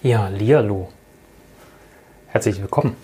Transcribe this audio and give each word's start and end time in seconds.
Ja, 0.00 0.28
Lialo. 0.28 0.90
Herzlich 2.28 2.60
willkommen. 2.60 2.94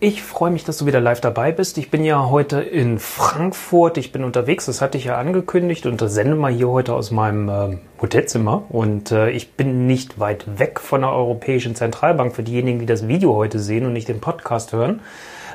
Ich 0.00 0.22
freue 0.22 0.50
mich, 0.50 0.64
dass 0.64 0.78
du 0.78 0.86
wieder 0.86 1.02
live 1.02 1.20
dabei 1.20 1.52
bist. 1.52 1.76
Ich 1.76 1.90
bin 1.90 2.04
ja 2.04 2.30
heute 2.30 2.62
in 2.62 2.98
Frankfurt. 2.98 3.98
Ich 3.98 4.12
bin 4.12 4.24
unterwegs, 4.24 4.64
das 4.64 4.80
hatte 4.80 4.96
ich 4.96 5.04
ja 5.04 5.18
angekündigt 5.18 5.84
und 5.84 6.00
sende 6.00 6.36
mal 6.36 6.50
hier 6.50 6.70
heute 6.70 6.94
aus 6.94 7.10
meinem 7.10 7.50
äh, 7.50 7.76
Hotelzimmer. 8.00 8.64
Und 8.70 9.12
äh, 9.12 9.28
ich 9.28 9.52
bin 9.52 9.86
nicht 9.86 10.18
weit 10.18 10.58
weg 10.58 10.80
von 10.80 11.02
der 11.02 11.12
Europäischen 11.12 11.74
Zentralbank 11.74 12.34
für 12.34 12.42
diejenigen, 12.42 12.78
die 12.78 12.86
das 12.86 13.06
Video 13.06 13.34
heute 13.34 13.58
sehen 13.58 13.84
und 13.84 13.92
nicht 13.92 14.08
den 14.08 14.20
Podcast 14.20 14.72
hören. 14.72 15.00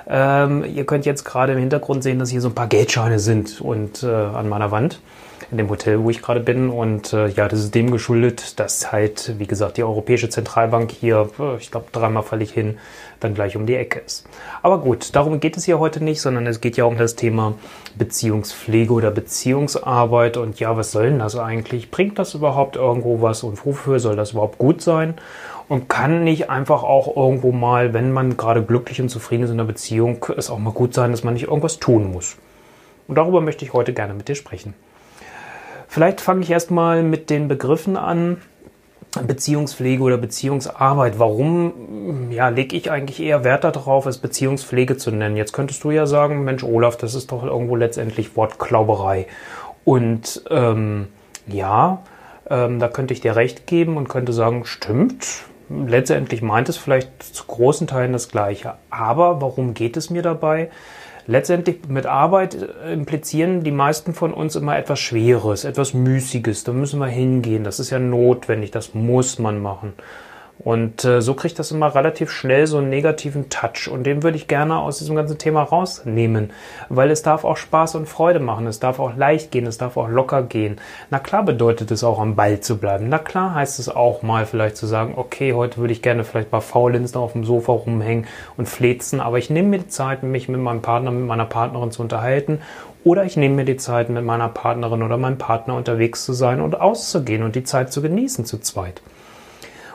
Ähm, 0.08 0.64
ihr 0.64 0.86
könnt 0.86 1.08
jetzt 1.08 1.24
gerade 1.24 1.54
im 1.54 1.60
Hintergrund 1.60 2.04
sehen, 2.04 2.20
dass 2.20 2.30
hier 2.30 2.42
so 2.42 2.50
ein 2.50 2.56
paar 2.56 2.68
Geldscheine 2.68 3.18
sind 3.18 3.60
und 3.62 4.04
äh, 4.04 4.08
an 4.08 4.48
meiner 4.48 4.70
Wand 4.70 5.00
in 5.50 5.58
dem 5.58 5.70
Hotel, 5.70 6.04
wo 6.04 6.10
ich 6.10 6.22
gerade 6.22 6.40
bin. 6.40 6.70
Und 6.70 7.14
äh, 7.14 7.28
ja, 7.28 7.48
das 7.48 7.60
ist 7.60 7.76
dem 7.76 7.92
geschuldet, 7.92 8.60
dass 8.60 8.92
halt, 8.92 9.36
wie 9.40 9.48
gesagt, 9.48 9.78
die 9.78 9.84
Europäische 9.84 10.30
Zentralbank 10.30 10.92
hier, 10.92 11.30
äh, 11.40 11.58
ich 11.58 11.72
glaube, 11.72 11.88
dreimal 11.92 12.24
falle 12.24 12.44
ich 12.44 12.52
hin, 12.52 12.78
dann 13.20 13.34
gleich 13.34 13.56
um 13.56 13.66
die 13.66 13.76
Ecke 13.76 14.00
ist. 14.00 14.28
Aber 14.62 14.80
gut, 14.80 15.16
darum 15.16 15.40
geht 15.40 15.58
es 15.58 15.66
hier 15.66 15.80
heute 15.80 16.04
nicht, 16.04 16.22
sondern 16.22 16.48
es 16.48 16.62
geht 16.62 16.78
ja 16.78 16.86
um 16.86 16.98
das 16.98 17.16
Thema 17.16 17.56
Beziehungspflege 17.96 18.94
oder 18.94 19.12
Beziehungsarbeit. 19.12 20.38
Und 20.38 20.60
ja, 20.60 20.76
was 20.78 20.92
soll 20.92 21.10
denn 21.10 21.20
das 21.20 21.36
eigentlich? 21.36 21.92
Bringt 21.92 22.20
das 22.20 22.34
überhaupt 22.34 22.76
irgendwo 22.76 23.22
was 23.22 23.44
und 23.44 23.66
wofür 23.66 24.00
soll 24.00 24.16
das 24.16 24.32
überhaupt 24.32 24.58
gut 24.58 24.82
sein? 24.82 25.16
Und 25.70 25.88
kann 25.88 26.26
nicht 26.26 26.50
einfach 26.50 26.84
auch 26.84 27.16
irgendwo 27.16 27.54
mal, 27.54 27.94
wenn 27.94 28.12
man 28.12 28.36
gerade 28.36 28.62
glücklich 28.62 29.00
und 29.00 29.10
zufrieden 29.10 29.44
ist 29.44 29.52
in 29.52 29.60
einer 29.60 29.68
Beziehung, 29.68 30.26
es 30.36 30.50
auch 30.50 30.60
mal 30.60 30.74
gut 30.74 30.94
sein, 30.94 31.12
dass 31.12 31.24
man 31.24 31.34
nicht 31.34 31.48
irgendwas 31.48 31.80
tun 31.80 32.12
muss? 32.12 32.36
Und 33.08 33.16
darüber 33.16 33.42
möchte 33.42 33.64
ich 33.64 33.74
heute 33.74 33.94
gerne 33.94 34.14
mit 34.14 34.28
dir 34.28 34.36
sprechen. 34.36 34.74
Vielleicht 35.92 36.22
fange 36.22 36.40
ich 36.44 36.50
erstmal 36.50 37.04
mit 37.04 37.30
den 37.30 37.50
Begriffen 37.50 37.98
an. 37.98 38.38
Beziehungspflege 39.28 40.02
oder 40.02 40.18
Beziehungsarbeit. 40.18 41.20
Warum 41.20 42.32
ja, 42.32 42.48
lege 42.48 42.78
ich 42.78 42.90
eigentlich 42.90 43.22
eher 43.22 43.44
Wert 43.44 43.66
darauf, 43.66 44.06
es 44.06 44.18
Beziehungspflege 44.18 44.96
zu 44.96 45.12
nennen? 45.12 45.36
Jetzt 45.36 45.52
könntest 45.52 45.84
du 45.84 45.92
ja 45.92 46.06
sagen, 46.06 46.46
Mensch, 46.46 46.64
Olaf, 46.64 46.96
das 46.96 47.14
ist 47.14 47.34
doch 47.34 47.44
irgendwo 47.44 47.76
letztendlich 47.76 48.38
Wortklauberei. 48.38 49.28
Und 49.84 50.44
ähm, 50.50 51.10
ja, 51.46 52.04
ähm, 52.50 52.80
da 52.80 52.88
könnte 52.88 53.14
ich 53.14 53.20
dir 53.20 53.36
recht 53.36 53.68
geben 53.68 53.98
und 53.98 54.08
könnte 54.08 54.32
sagen, 54.32 54.64
stimmt. 54.64 55.44
Letztendlich 55.68 56.42
meint 56.42 56.70
es 56.70 56.78
vielleicht 56.78 57.22
zu 57.22 57.44
großen 57.48 57.88
Teilen 57.88 58.14
das 58.14 58.30
Gleiche. 58.30 58.76
Aber 58.90 59.42
warum 59.42 59.74
geht 59.74 59.98
es 59.98 60.10
mir 60.10 60.22
dabei? 60.22 60.70
Letztendlich 61.28 61.88
mit 61.88 62.06
Arbeit 62.06 62.56
äh, 62.56 62.94
implizieren 62.94 63.64
die 63.64 63.72
meisten 63.72 64.14
von 64.14 64.34
uns 64.34 64.56
immer 64.56 64.78
etwas 64.78 65.00
Schweres, 65.00 65.64
etwas 65.66 65.94
Müßiges. 65.94 66.64
Da 66.64 66.74
müssen 66.74 67.00
wir 67.00 67.08
hingehen. 67.08 67.64
Das 67.64 67.80
ist 67.80 67.90
ja 67.90 68.00
notwendig. 68.00 68.72
Das 68.72 68.94
muss 68.94 69.40
man 69.40 69.62
machen. 69.62 69.94
Und 70.64 71.06
äh, 71.06 71.22
so 71.22 71.34
kriegt 71.34 71.58
das 71.58 71.72
immer 71.72 71.96
relativ 71.96 72.30
schnell 72.30 72.68
so 72.68 72.78
einen 72.78 72.90
negativen 72.90 73.50
Touch. 73.50 73.90
Und 73.92 74.04
den 74.04 74.22
würde 74.22 74.38
ich 74.38 74.48
gerne 74.48 74.78
aus 74.78 75.00
diesem 75.00 75.16
ganzen 75.16 75.40
Thema 75.40 75.64
rausnehmen. 75.64 76.52
Weil 76.90 77.10
es 77.10 77.24
darf 77.24 77.46
auch 77.46 77.58
Spaß 77.58 77.96
und 77.96 78.08
Freude 78.08 78.40
machen. 78.40 78.68
Es 78.68 78.80
darf 78.80 79.00
auch 79.00 79.16
leicht 79.16 79.52
gehen. 79.52 79.66
Es 79.66 79.80
darf 79.80 79.98
auch 79.98 80.08
locker 80.08 80.44
gehen. 80.44 80.80
Na 81.10 81.18
klar 81.18 81.44
bedeutet 81.44 81.90
es 81.90 82.04
auch 82.04 82.20
am 82.20 82.36
Ball 82.36 82.60
zu 82.60 82.78
bleiben. 82.78 83.10
Na 83.10 83.18
klar 83.18 83.56
heißt 83.56 83.80
es 83.80 83.90
auch 83.90 84.22
mal 84.22 84.46
vielleicht 84.46 84.78
zu 84.78 84.86
sagen, 84.86 85.14
okay, 85.18 85.54
heute 85.54 85.78
würde 85.78 85.94
ich 85.94 86.04
gerne 86.04 86.24
vielleicht 86.24 86.52
bei 86.52 86.62
Faulinsen 86.62 87.20
auf 87.20 87.34
dem 87.34 87.44
Sofa 87.44 87.72
rumhängen 87.72 88.28
und 88.56 88.70
flezen. 88.70 89.20
Aber 89.20 89.40
ich 89.40 89.50
nehme 89.50 89.70
mir 89.70 89.80
die 89.80 89.88
Zeit, 89.88 90.22
mich 90.22 90.48
mit 90.48 90.62
meinem 90.62 90.84
Partner, 90.84 91.10
mit 91.10 91.26
meiner 91.26 91.46
Partnerin 91.46 91.92
zu 91.92 92.04
unterhalten. 92.04 92.60
Oder 93.04 93.26
ich 93.26 93.36
nehme 93.36 93.56
mir 93.56 93.66
die 93.66 93.78
Zeit, 93.78 94.10
mit 94.10 94.24
meiner 94.24 94.50
Partnerin 94.50 95.02
oder 95.02 95.18
meinem 95.18 95.40
Partner 95.40 95.76
unterwegs 95.76 96.24
zu 96.24 96.34
sein 96.34 96.62
und 96.62 96.80
auszugehen 96.80 97.42
und 97.42 97.56
die 97.56 97.64
Zeit 97.64 97.92
zu 97.92 98.04
genießen 98.04 98.46
zu 98.46 98.60
zweit. 98.60 99.02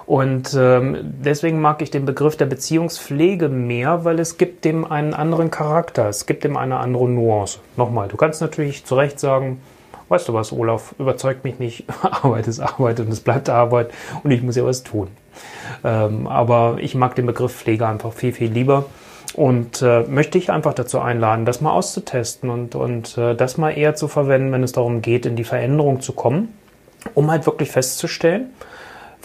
Und 0.07 0.55
ähm, 0.57 0.99
deswegen 1.03 1.61
mag 1.61 1.83
ich 1.83 1.91
den 1.91 2.05
Begriff 2.05 2.37
der 2.37 2.47
Beziehungspflege 2.47 3.49
mehr, 3.49 4.05
weil 4.05 4.21
es 4.21 4.39
gibt 4.39 4.65
dem 4.65 4.85
einen 4.85 5.15
anderen 5.15 5.51
Charakter, 5.51 6.09
es 6.09 6.27
gibt 6.27 6.45
dem 6.45 6.57
eine 6.57 6.79
andere 6.79 7.09
Nuance. 7.09 7.59
Nochmal, 7.77 8.06
du 8.06 8.17
kannst 8.17 8.41
natürlich 8.41 8.84
zu 8.84 8.94
Recht 8.94 9.19
sagen, 9.19 9.61
weißt 10.09 10.28
du 10.28 10.34
was, 10.34 10.53
Olaf, 10.53 10.94
überzeugt 11.00 11.43
mich 11.43 11.59
nicht, 11.59 11.84
Arbeit 12.03 12.47
ist 12.47 12.61
Arbeit 12.61 13.00
und 13.00 13.09
es 13.09 13.21
bleibt 13.21 13.49
Arbeit 13.49 13.91
und 14.22 14.31
ich 14.31 14.43
muss 14.43 14.55
ja 14.55 14.65
was 14.65 14.84
tun. 14.84 15.09
Ähm, 15.83 16.28
aber 16.28 16.77
ich 16.81 16.94
mag 16.94 17.17
den 17.17 17.27
Begriff 17.27 17.55
Pflege 17.55 17.88
einfach 17.88 18.12
viel, 18.12 18.33
viel 18.33 18.53
lieber 18.53 18.84
und 19.34 19.83
äh, 19.83 20.05
möchte 20.05 20.38
ich 20.38 20.50
einfach 20.50 20.75
dazu 20.75 21.00
einladen, 21.00 21.44
das 21.44 21.61
mal 21.61 21.73
auszutesten 21.73 22.49
und, 22.49 22.77
und 22.77 23.19
äh, 23.19 23.34
das 23.34 23.59
mal 23.59 23.71
eher 23.71 23.97
zu 23.97 24.06
verwenden, 24.06 24.53
wenn 24.53 24.62
es 24.62 24.71
darum 24.71 25.03
geht, 25.03 25.27
in 25.27 25.34
die 25.34 25.44
Veränderung 25.44 26.00
zu 26.00 26.12
kommen, 26.12 26.55
um 27.15 27.28
halt 27.31 27.44
wirklich 27.44 27.73
festzustellen, 27.73 28.50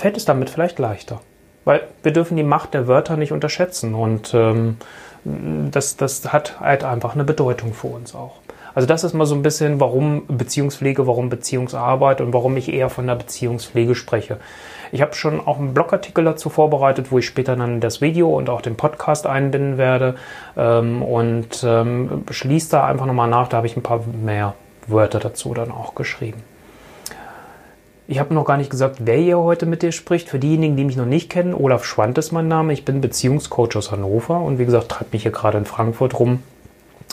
fällt 0.02 0.18
es 0.18 0.26
damit 0.26 0.50
vielleicht 0.50 0.80
leichter. 0.80 1.22
Weil 1.64 1.82
wir 2.02 2.12
dürfen 2.12 2.36
die 2.36 2.44
Macht 2.44 2.74
der 2.74 2.88
Wörter 2.88 3.18
nicht 3.18 3.32
unterschätzen 3.32 3.94
und 3.94 4.34
ähm, 4.34 4.78
das, 5.24 5.96
das 5.96 6.34
hat 6.34 6.60
halt 6.60 6.84
einfach 6.84 7.14
eine 7.14 7.24
Bedeutung 7.24 7.74
für 7.74 7.88
uns 7.88 8.16
auch. 8.16 8.38
Also 8.74 8.88
das 8.88 9.04
ist 9.04 9.14
mal 9.14 9.26
so 9.26 9.36
ein 9.36 9.44
bisschen, 9.44 9.80
warum 9.80 10.26
Beziehungspflege, 10.28 11.06
warum 11.06 11.30
Beziehungsarbeit 11.30 12.20
und 12.20 12.34
warum 12.34 12.58
ich 12.58 12.74
eher 12.74 12.90
von 12.90 13.06
der 13.06 13.16
Beziehungspflege 13.16 13.94
spreche. 13.94 14.38
Ich 14.92 15.04
habe 15.04 15.14
schon 15.14 15.46
auch 15.46 15.60
einen 15.60 15.76
Blogartikel 15.76 16.24
dazu 16.24 16.50
vorbereitet, 16.50 17.12
wo 17.12 17.20
ich 17.20 17.28
später 17.28 17.56
dann 17.56 17.80
das 17.80 18.02
Video 18.02 18.36
und 18.36 18.50
auch 18.50 18.62
den 18.62 18.78
Podcast 18.78 19.28
einbinden 19.28 19.78
werde 19.78 20.16
ähm, 20.58 21.04
und 21.04 21.64
ähm, 21.64 22.24
schließe 22.32 22.72
da 22.72 22.88
einfach 22.88 23.06
nochmal 23.06 23.30
nach, 23.30 23.50
da 23.50 23.58
habe 23.58 23.68
ich 23.68 23.78
ein 23.78 23.84
paar 23.84 24.02
mehr 24.24 24.56
Wörter 24.88 25.20
dazu 25.20 25.54
dann 25.54 25.70
auch 25.70 25.94
geschrieben. 25.94 26.42
Ich 28.12 28.20
habe 28.20 28.34
noch 28.34 28.44
gar 28.44 28.58
nicht 28.58 28.70
gesagt, 28.70 28.98
wer 29.06 29.16
hier 29.16 29.40
heute 29.40 29.66
mit 29.66 29.84
dir 29.84 29.94
spricht. 29.94 30.28
Für 30.28 30.38
diejenigen, 30.38 30.76
die 30.76 30.84
mich 30.84 30.98
noch 30.98 31.06
nicht 31.06 31.30
kennen, 31.30 31.54
Olaf 31.54 31.86
Schwand 31.86 32.18
ist 32.18 32.34
mein 32.34 32.50
Name. 32.50 32.74
Ich 32.74 32.84
bin 32.84 33.00
Beziehungscoach 33.00 33.78
aus 33.78 33.90
Hannover 33.90 34.42
und 34.42 34.60
wie 34.60 34.66
gesagt, 34.66 34.90
treibe 34.90 35.12
mich 35.14 35.22
hier 35.22 35.32
gerade 35.32 35.58
in 35.58 35.64
Frankfurt 35.64 36.20
rum, 36.20 36.44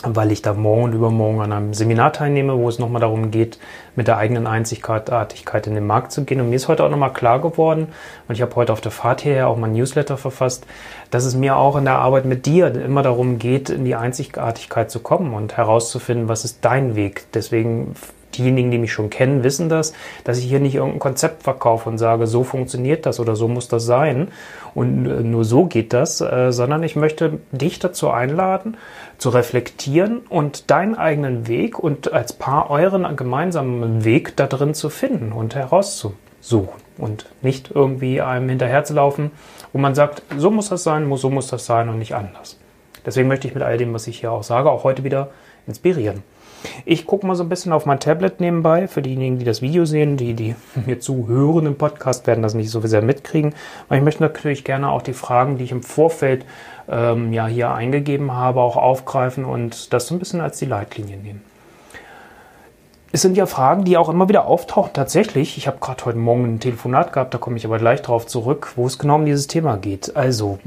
weil 0.03 0.29
ich 0.33 0.41
da 0.41 0.53
morgen 0.53 0.83
und 0.83 0.93
übermorgen 0.93 1.39
an 1.39 1.53
einem 1.53 1.73
Seminar 1.73 2.11
teilnehme, 2.11 2.57
wo 2.57 2.67
es 2.67 2.79
nochmal 2.79 2.99
darum 2.99 3.31
geht, 3.31 3.59
mit 3.95 4.09
der 4.09 4.17
eigenen 4.17 4.45
Einzigartigkeit 4.45 5.67
in 5.67 5.75
den 5.75 5.87
Markt 5.87 6.11
zu 6.11 6.25
gehen. 6.25 6.41
Und 6.41 6.49
mir 6.49 6.57
ist 6.57 6.67
heute 6.67 6.83
auch 6.83 6.89
nochmal 6.89 7.13
klar 7.13 7.39
geworden, 7.39 7.87
und 8.27 8.35
ich 8.35 8.41
habe 8.41 8.53
heute 8.57 8.73
auf 8.73 8.81
der 8.81 8.91
Fahrt 8.91 9.21
hierher 9.21 9.47
auch 9.47 9.55
mein 9.55 9.71
Newsletter 9.71 10.17
verfasst, 10.17 10.65
dass 11.11 11.23
es 11.23 11.33
mir 11.33 11.55
auch 11.55 11.77
in 11.77 11.85
der 11.85 11.99
Arbeit 11.99 12.25
mit 12.25 12.45
dir 12.45 12.75
immer 12.75 13.03
darum 13.03 13.39
geht, 13.39 13.69
in 13.69 13.85
die 13.85 13.95
Einzigartigkeit 13.95 14.91
zu 14.91 14.99
kommen 14.99 15.33
und 15.33 15.55
herauszufinden, 15.55 16.27
was 16.27 16.43
ist 16.43 16.65
dein 16.65 16.97
Weg. 16.97 17.27
Deswegen 17.33 17.95
diejenigen, 18.39 18.71
die 18.71 18.77
mich 18.77 18.91
schon 18.91 19.09
kennen, 19.09 19.43
wissen 19.43 19.69
das, 19.69 19.93
dass 20.23 20.39
ich 20.39 20.45
hier 20.45 20.59
nicht 20.59 20.75
irgendein 20.75 20.99
Konzept 20.99 21.43
verkaufe 21.43 21.89
und 21.89 21.97
sage, 21.97 22.25
so 22.25 22.43
funktioniert 22.43 23.05
das 23.05 23.19
oder 23.19 23.35
so 23.35 23.47
muss 23.47 23.67
das 23.67 23.85
sein 23.85 24.29
und 24.73 25.05
äh, 25.05 25.21
nur 25.21 25.45
so 25.45 25.65
geht 25.65 25.93
das, 25.93 26.21
äh, 26.21 26.51
sondern 26.51 26.83
ich 26.83 26.95
möchte 26.95 27.39
dich 27.51 27.79
dazu 27.79 28.09
einladen, 28.09 28.77
zu 29.17 29.29
reflektieren 29.29 30.21
und 30.29 30.71
deinen 30.71 30.95
eigenen 30.95 31.47
Weg 31.47 31.77
und 31.77 32.13
als 32.13 32.33
Paar 32.33 32.69
euren 32.69 33.15
gemeinsamen 33.15 34.05
Weg 34.05 34.35
da 34.37 34.47
drin 34.47 34.73
zu 34.73 34.89
finden 34.89 35.31
und 35.31 35.55
herauszusuchen 35.55 36.79
und 36.97 37.25
nicht 37.41 37.71
irgendwie 37.73 38.21
einem 38.21 38.49
hinterherzulaufen, 38.49 39.31
wo 39.73 39.79
man 39.79 39.95
sagt, 39.95 40.23
so 40.37 40.51
muss 40.51 40.69
das 40.69 40.83
sein, 40.83 41.13
so 41.15 41.29
muss 41.29 41.47
das 41.47 41.65
sein 41.65 41.89
und 41.89 41.99
nicht 41.99 42.15
anders. 42.15 42.57
Deswegen 43.05 43.27
möchte 43.27 43.47
ich 43.47 43.53
mit 43.53 43.63
all 43.63 43.77
dem, 43.77 43.93
was 43.93 44.07
ich 44.07 44.19
hier 44.19 44.31
auch 44.31 44.43
sage, 44.43 44.69
auch 44.69 44.83
heute 44.83 45.03
wieder 45.03 45.29
inspirieren. 45.67 46.23
Ich 46.85 47.05
gucke 47.05 47.25
mal 47.25 47.35
so 47.35 47.43
ein 47.43 47.49
bisschen 47.49 47.71
auf 47.71 47.85
mein 47.85 47.99
Tablet 47.99 48.41
nebenbei. 48.41 48.87
Für 48.87 49.01
diejenigen, 49.01 49.39
die 49.39 49.45
das 49.45 49.61
Video 49.61 49.85
sehen, 49.85 50.17
die, 50.17 50.33
die 50.33 50.55
mir 50.85 50.99
zuhören 50.99 51.65
im 51.65 51.75
Podcast, 51.75 52.27
werden 52.27 52.41
das 52.41 52.53
nicht 52.53 52.69
so 52.69 52.81
sehr 52.81 53.01
mitkriegen. 53.01 53.53
Aber 53.87 53.97
ich 53.97 54.03
möchte 54.03 54.23
natürlich 54.23 54.63
gerne 54.63 54.89
auch 54.89 55.01
die 55.01 55.13
Fragen, 55.13 55.57
die 55.57 55.63
ich 55.63 55.71
im 55.71 55.83
Vorfeld 55.83 56.45
ähm, 56.89 57.33
ja 57.33 57.47
hier 57.47 57.71
eingegeben 57.71 58.33
habe, 58.33 58.61
auch 58.61 58.77
aufgreifen 58.77 59.45
und 59.45 59.93
das 59.93 60.07
so 60.07 60.15
ein 60.15 60.19
bisschen 60.19 60.41
als 60.41 60.59
die 60.59 60.65
Leitlinie 60.65 61.17
nehmen. 61.17 61.41
Es 63.11 63.23
sind 63.23 63.37
ja 63.37 63.47
Fragen, 63.47 63.85
die 63.85 63.97
auch 63.97 64.09
immer 64.09 64.29
wieder 64.29 64.45
auftauchen. 64.45 64.91
Tatsächlich, 64.93 65.57
ich 65.57 65.67
habe 65.67 65.79
gerade 65.79 66.05
heute 66.05 66.19
Morgen 66.19 66.45
ein 66.45 66.59
Telefonat 66.59 67.11
gehabt, 67.11 67.33
da 67.33 67.39
komme 67.39 67.57
ich 67.57 67.65
aber 67.65 67.79
gleich 67.79 68.03
drauf 68.03 68.27
zurück, 68.27 68.73
wo 68.75 68.85
es 68.85 68.99
genau 68.99 69.15
um 69.15 69.25
dieses 69.25 69.47
Thema 69.47 69.77
geht. 69.77 70.15
Also, 70.15 70.59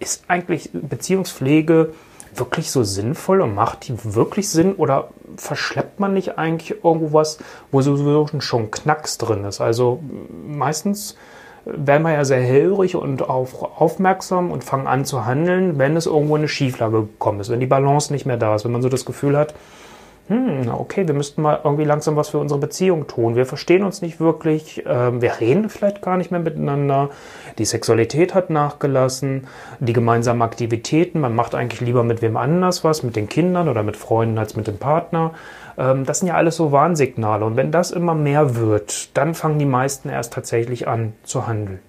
ist 0.00 0.24
eigentlich 0.28 0.70
Beziehungspflege 0.72 1.92
wirklich 2.38 2.70
so 2.70 2.82
sinnvoll 2.82 3.40
und 3.40 3.54
macht 3.54 3.88
die 3.88 3.94
wirklich 4.14 4.48
Sinn 4.48 4.74
oder 4.74 5.08
verschleppt 5.36 6.00
man 6.00 6.14
nicht 6.14 6.38
eigentlich 6.38 6.84
irgendwo 6.84 7.12
was, 7.12 7.38
wo 7.70 7.80
sowieso 7.80 8.28
schon 8.40 8.70
Knacks 8.70 9.18
drin 9.18 9.44
ist? 9.44 9.60
Also 9.60 10.00
meistens 10.46 11.16
werden 11.64 12.02
wir 12.02 12.12
ja 12.12 12.24
sehr 12.24 12.42
hellrig 12.42 12.94
und 12.96 13.22
auf, 13.22 13.62
aufmerksam 13.62 14.50
und 14.50 14.64
fangen 14.64 14.86
an 14.86 15.04
zu 15.04 15.24
handeln, 15.24 15.78
wenn 15.78 15.96
es 15.96 16.06
irgendwo 16.06 16.36
eine 16.36 16.48
Schieflage 16.48 17.02
gekommen 17.02 17.40
ist, 17.40 17.50
wenn 17.50 17.60
die 17.60 17.66
Balance 17.66 18.12
nicht 18.12 18.26
mehr 18.26 18.36
da 18.36 18.54
ist, 18.54 18.64
wenn 18.64 18.72
man 18.72 18.82
so 18.82 18.88
das 18.88 19.04
Gefühl 19.04 19.36
hat, 19.36 19.54
hm, 20.28 20.70
okay, 20.72 21.06
wir 21.06 21.14
müssten 21.14 21.42
mal 21.42 21.60
irgendwie 21.64 21.84
langsam 21.84 22.16
was 22.16 22.30
für 22.30 22.38
unsere 22.38 22.58
Beziehung 22.58 23.06
tun. 23.06 23.36
Wir 23.36 23.44
verstehen 23.44 23.84
uns 23.84 24.00
nicht 24.00 24.20
wirklich, 24.20 24.82
ähm, 24.86 25.20
wir 25.20 25.38
reden 25.38 25.68
vielleicht 25.68 26.00
gar 26.00 26.16
nicht 26.16 26.30
mehr 26.30 26.40
miteinander, 26.40 27.10
die 27.58 27.66
Sexualität 27.66 28.34
hat 28.34 28.48
nachgelassen, 28.48 29.46
die 29.80 29.92
gemeinsamen 29.92 30.40
Aktivitäten, 30.40 31.20
man 31.20 31.34
macht 31.34 31.54
eigentlich 31.54 31.82
lieber 31.82 32.04
mit 32.04 32.22
wem 32.22 32.38
anders 32.38 32.84
was, 32.84 33.02
mit 33.02 33.16
den 33.16 33.28
Kindern 33.28 33.68
oder 33.68 33.82
mit 33.82 33.98
Freunden 33.98 34.38
als 34.38 34.56
mit 34.56 34.66
dem 34.66 34.78
Partner. 34.78 35.32
Ähm, 35.76 36.06
das 36.06 36.20
sind 36.20 36.28
ja 36.28 36.34
alles 36.34 36.56
so 36.56 36.72
Warnsignale 36.72 37.44
und 37.44 37.56
wenn 37.56 37.70
das 37.70 37.90
immer 37.90 38.14
mehr 38.14 38.56
wird, 38.56 39.14
dann 39.18 39.34
fangen 39.34 39.58
die 39.58 39.66
meisten 39.66 40.08
erst 40.08 40.32
tatsächlich 40.32 40.88
an 40.88 41.12
zu 41.24 41.46
handeln. 41.46 41.80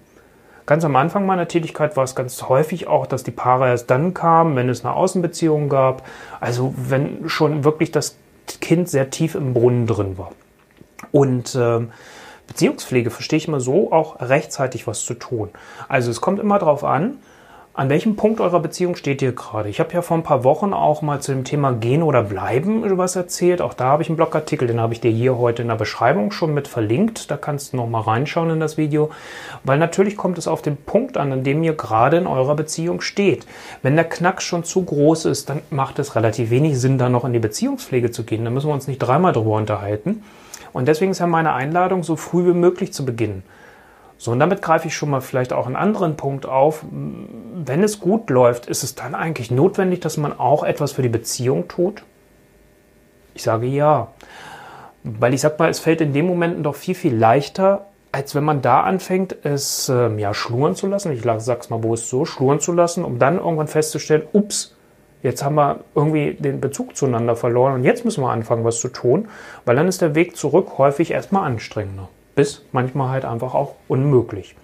Ganz 0.66 0.84
am 0.84 0.96
Anfang 0.96 1.26
meiner 1.26 1.46
Tätigkeit 1.46 1.96
war 1.96 2.02
es 2.02 2.16
ganz 2.16 2.42
häufig 2.42 2.88
auch, 2.88 3.06
dass 3.06 3.22
die 3.22 3.30
Paare 3.30 3.68
erst 3.68 3.88
dann 3.88 4.14
kamen, 4.14 4.56
wenn 4.56 4.68
es 4.68 4.84
eine 4.84 4.94
Außenbeziehung 4.94 5.68
gab. 5.68 6.02
Also 6.40 6.74
wenn 6.76 7.28
schon 7.28 7.62
wirklich 7.62 7.92
das 7.92 8.16
Kind 8.60 8.88
sehr 8.88 9.10
tief 9.10 9.34
im 9.34 9.54
Brunnen 9.54 9.86
drin 9.86 10.18
war. 10.18 10.32
Und 11.12 11.54
äh, 11.54 11.86
Beziehungspflege 12.46 13.10
verstehe 13.10 13.38
ich 13.38 13.48
immer 13.48 13.60
so, 13.60 13.92
auch 13.92 14.20
rechtzeitig 14.20 14.86
was 14.86 15.04
zu 15.04 15.14
tun. 15.14 15.50
Also 15.88 16.10
es 16.10 16.20
kommt 16.20 16.38
immer 16.38 16.58
darauf 16.58 16.84
an, 16.84 17.18
an 17.76 17.90
welchem 17.90 18.16
Punkt 18.16 18.40
eurer 18.40 18.60
Beziehung 18.60 18.96
steht 18.96 19.20
ihr 19.20 19.32
gerade? 19.32 19.68
Ich 19.68 19.80
habe 19.80 19.92
ja 19.92 20.00
vor 20.00 20.16
ein 20.16 20.22
paar 20.22 20.44
Wochen 20.44 20.72
auch 20.72 21.02
mal 21.02 21.20
zu 21.20 21.32
dem 21.32 21.44
Thema 21.44 21.72
Gehen 21.72 22.02
oder 22.02 22.22
Bleiben 22.22 22.96
was 22.96 23.16
erzählt. 23.16 23.60
Auch 23.60 23.74
da 23.74 23.84
habe 23.84 24.02
ich 24.02 24.08
einen 24.08 24.16
Blogartikel, 24.16 24.66
den 24.66 24.80
habe 24.80 24.94
ich 24.94 25.02
dir 25.02 25.10
hier 25.10 25.36
heute 25.36 25.60
in 25.60 25.68
der 25.68 25.74
Beschreibung 25.74 26.32
schon 26.32 26.54
mit 26.54 26.68
verlinkt. 26.68 27.30
Da 27.30 27.36
kannst 27.36 27.72
du 27.72 27.76
noch 27.76 27.86
mal 27.86 28.00
reinschauen 28.00 28.48
in 28.48 28.60
das 28.60 28.78
Video. 28.78 29.10
Weil 29.62 29.78
natürlich 29.78 30.16
kommt 30.16 30.38
es 30.38 30.48
auf 30.48 30.62
den 30.62 30.78
Punkt 30.78 31.18
an, 31.18 31.30
an 31.32 31.44
dem 31.44 31.62
ihr 31.62 31.74
gerade 31.74 32.16
in 32.16 32.26
eurer 32.26 32.56
Beziehung 32.56 33.02
steht. 33.02 33.46
Wenn 33.82 33.94
der 33.94 34.06
Knack 34.06 34.40
schon 34.40 34.64
zu 34.64 34.82
groß 34.82 35.26
ist, 35.26 35.50
dann 35.50 35.60
macht 35.68 35.98
es 35.98 36.16
relativ 36.16 36.48
wenig 36.48 36.80
Sinn, 36.80 36.96
da 36.96 37.10
noch 37.10 37.26
in 37.26 37.34
die 37.34 37.38
Beziehungspflege 37.40 38.10
zu 38.10 38.24
gehen. 38.24 38.46
Da 38.46 38.50
müssen 38.50 38.70
wir 38.70 38.74
uns 38.74 38.88
nicht 38.88 39.00
dreimal 39.00 39.34
drüber 39.34 39.56
unterhalten. 39.56 40.22
Und 40.72 40.88
deswegen 40.88 41.10
ist 41.10 41.18
ja 41.18 41.26
meine 41.26 41.52
Einladung, 41.52 42.04
so 42.04 42.16
früh 42.16 42.46
wie 42.46 42.58
möglich 42.58 42.94
zu 42.94 43.04
beginnen. 43.04 43.42
So, 44.18 44.30
und 44.32 44.40
damit 44.40 44.62
greife 44.62 44.88
ich 44.88 44.96
schon 44.96 45.10
mal 45.10 45.20
vielleicht 45.20 45.52
auch 45.52 45.66
einen 45.66 45.76
anderen 45.76 46.16
Punkt 46.16 46.46
auf. 46.46 46.84
Wenn 46.90 47.82
es 47.82 48.00
gut 48.00 48.30
läuft, 48.30 48.66
ist 48.66 48.82
es 48.82 48.94
dann 48.94 49.14
eigentlich 49.14 49.50
notwendig, 49.50 50.00
dass 50.00 50.16
man 50.16 50.38
auch 50.38 50.64
etwas 50.64 50.92
für 50.92 51.02
die 51.02 51.08
Beziehung 51.08 51.68
tut? 51.68 52.02
Ich 53.34 53.42
sage 53.42 53.66
ja. 53.66 54.08
Weil 55.02 55.34
ich 55.34 55.42
sag 55.42 55.58
mal, 55.58 55.68
es 55.68 55.80
fällt 55.80 56.00
in 56.00 56.14
den 56.14 56.26
Momenten 56.26 56.62
doch 56.62 56.74
viel, 56.74 56.94
viel 56.94 57.14
leichter, 57.14 57.86
als 58.10 58.34
wenn 58.34 58.44
man 58.44 58.62
da 58.62 58.80
anfängt, 58.80 59.36
es 59.44 59.90
ähm, 59.90 60.18
ja 60.18 60.32
schluren 60.32 60.74
zu 60.74 60.86
lassen. 60.86 61.12
Ich 61.12 61.22
sag's 61.38 61.68
mal 61.68 61.78
bewusst 61.78 62.08
so, 62.08 62.24
schluren 62.24 62.60
zu 62.60 62.72
lassen, 62.72 63.04
um 63.04 63.18
dann 63.18 63.36
irgendwann 63.36 63.68
festzustellen, 63.68 64.22
ups, 64.32 64.74
jetzt 65.22 65.44
haben 65.44 65.56
wir 65.56 65.80
irgendwie 65.94 66.32
den 66.34 66.60
Bezug 66.60 66.96
zueinander 66.96 67.36
verloren 67.36 67.74
und 67.74 67.84
jetzt 67.84 68.06
müssen 68.06 68.22
wir 68.22 68.30
anfangen, 68.30 68.64
was 68.64 68.80
zu 68.80 68.88
tun, 68.88 69.28
weil 69.66 69.76
dann 69.76 69.86
ist 69.86 70.00
der 70.00 70.14
Weg 70.14 70.36
zurück 70.36 70.78
häufig 70.78 71.10
erstmal 71.10 71.44
anstrengender 71.44 72.08
bis 72.36 72.62
manchmal 72.70 73.08
halt 73.10 73.24
einfach 73.24 73.54
auch 73.54 73.74
unmöglich. 73.88 74.54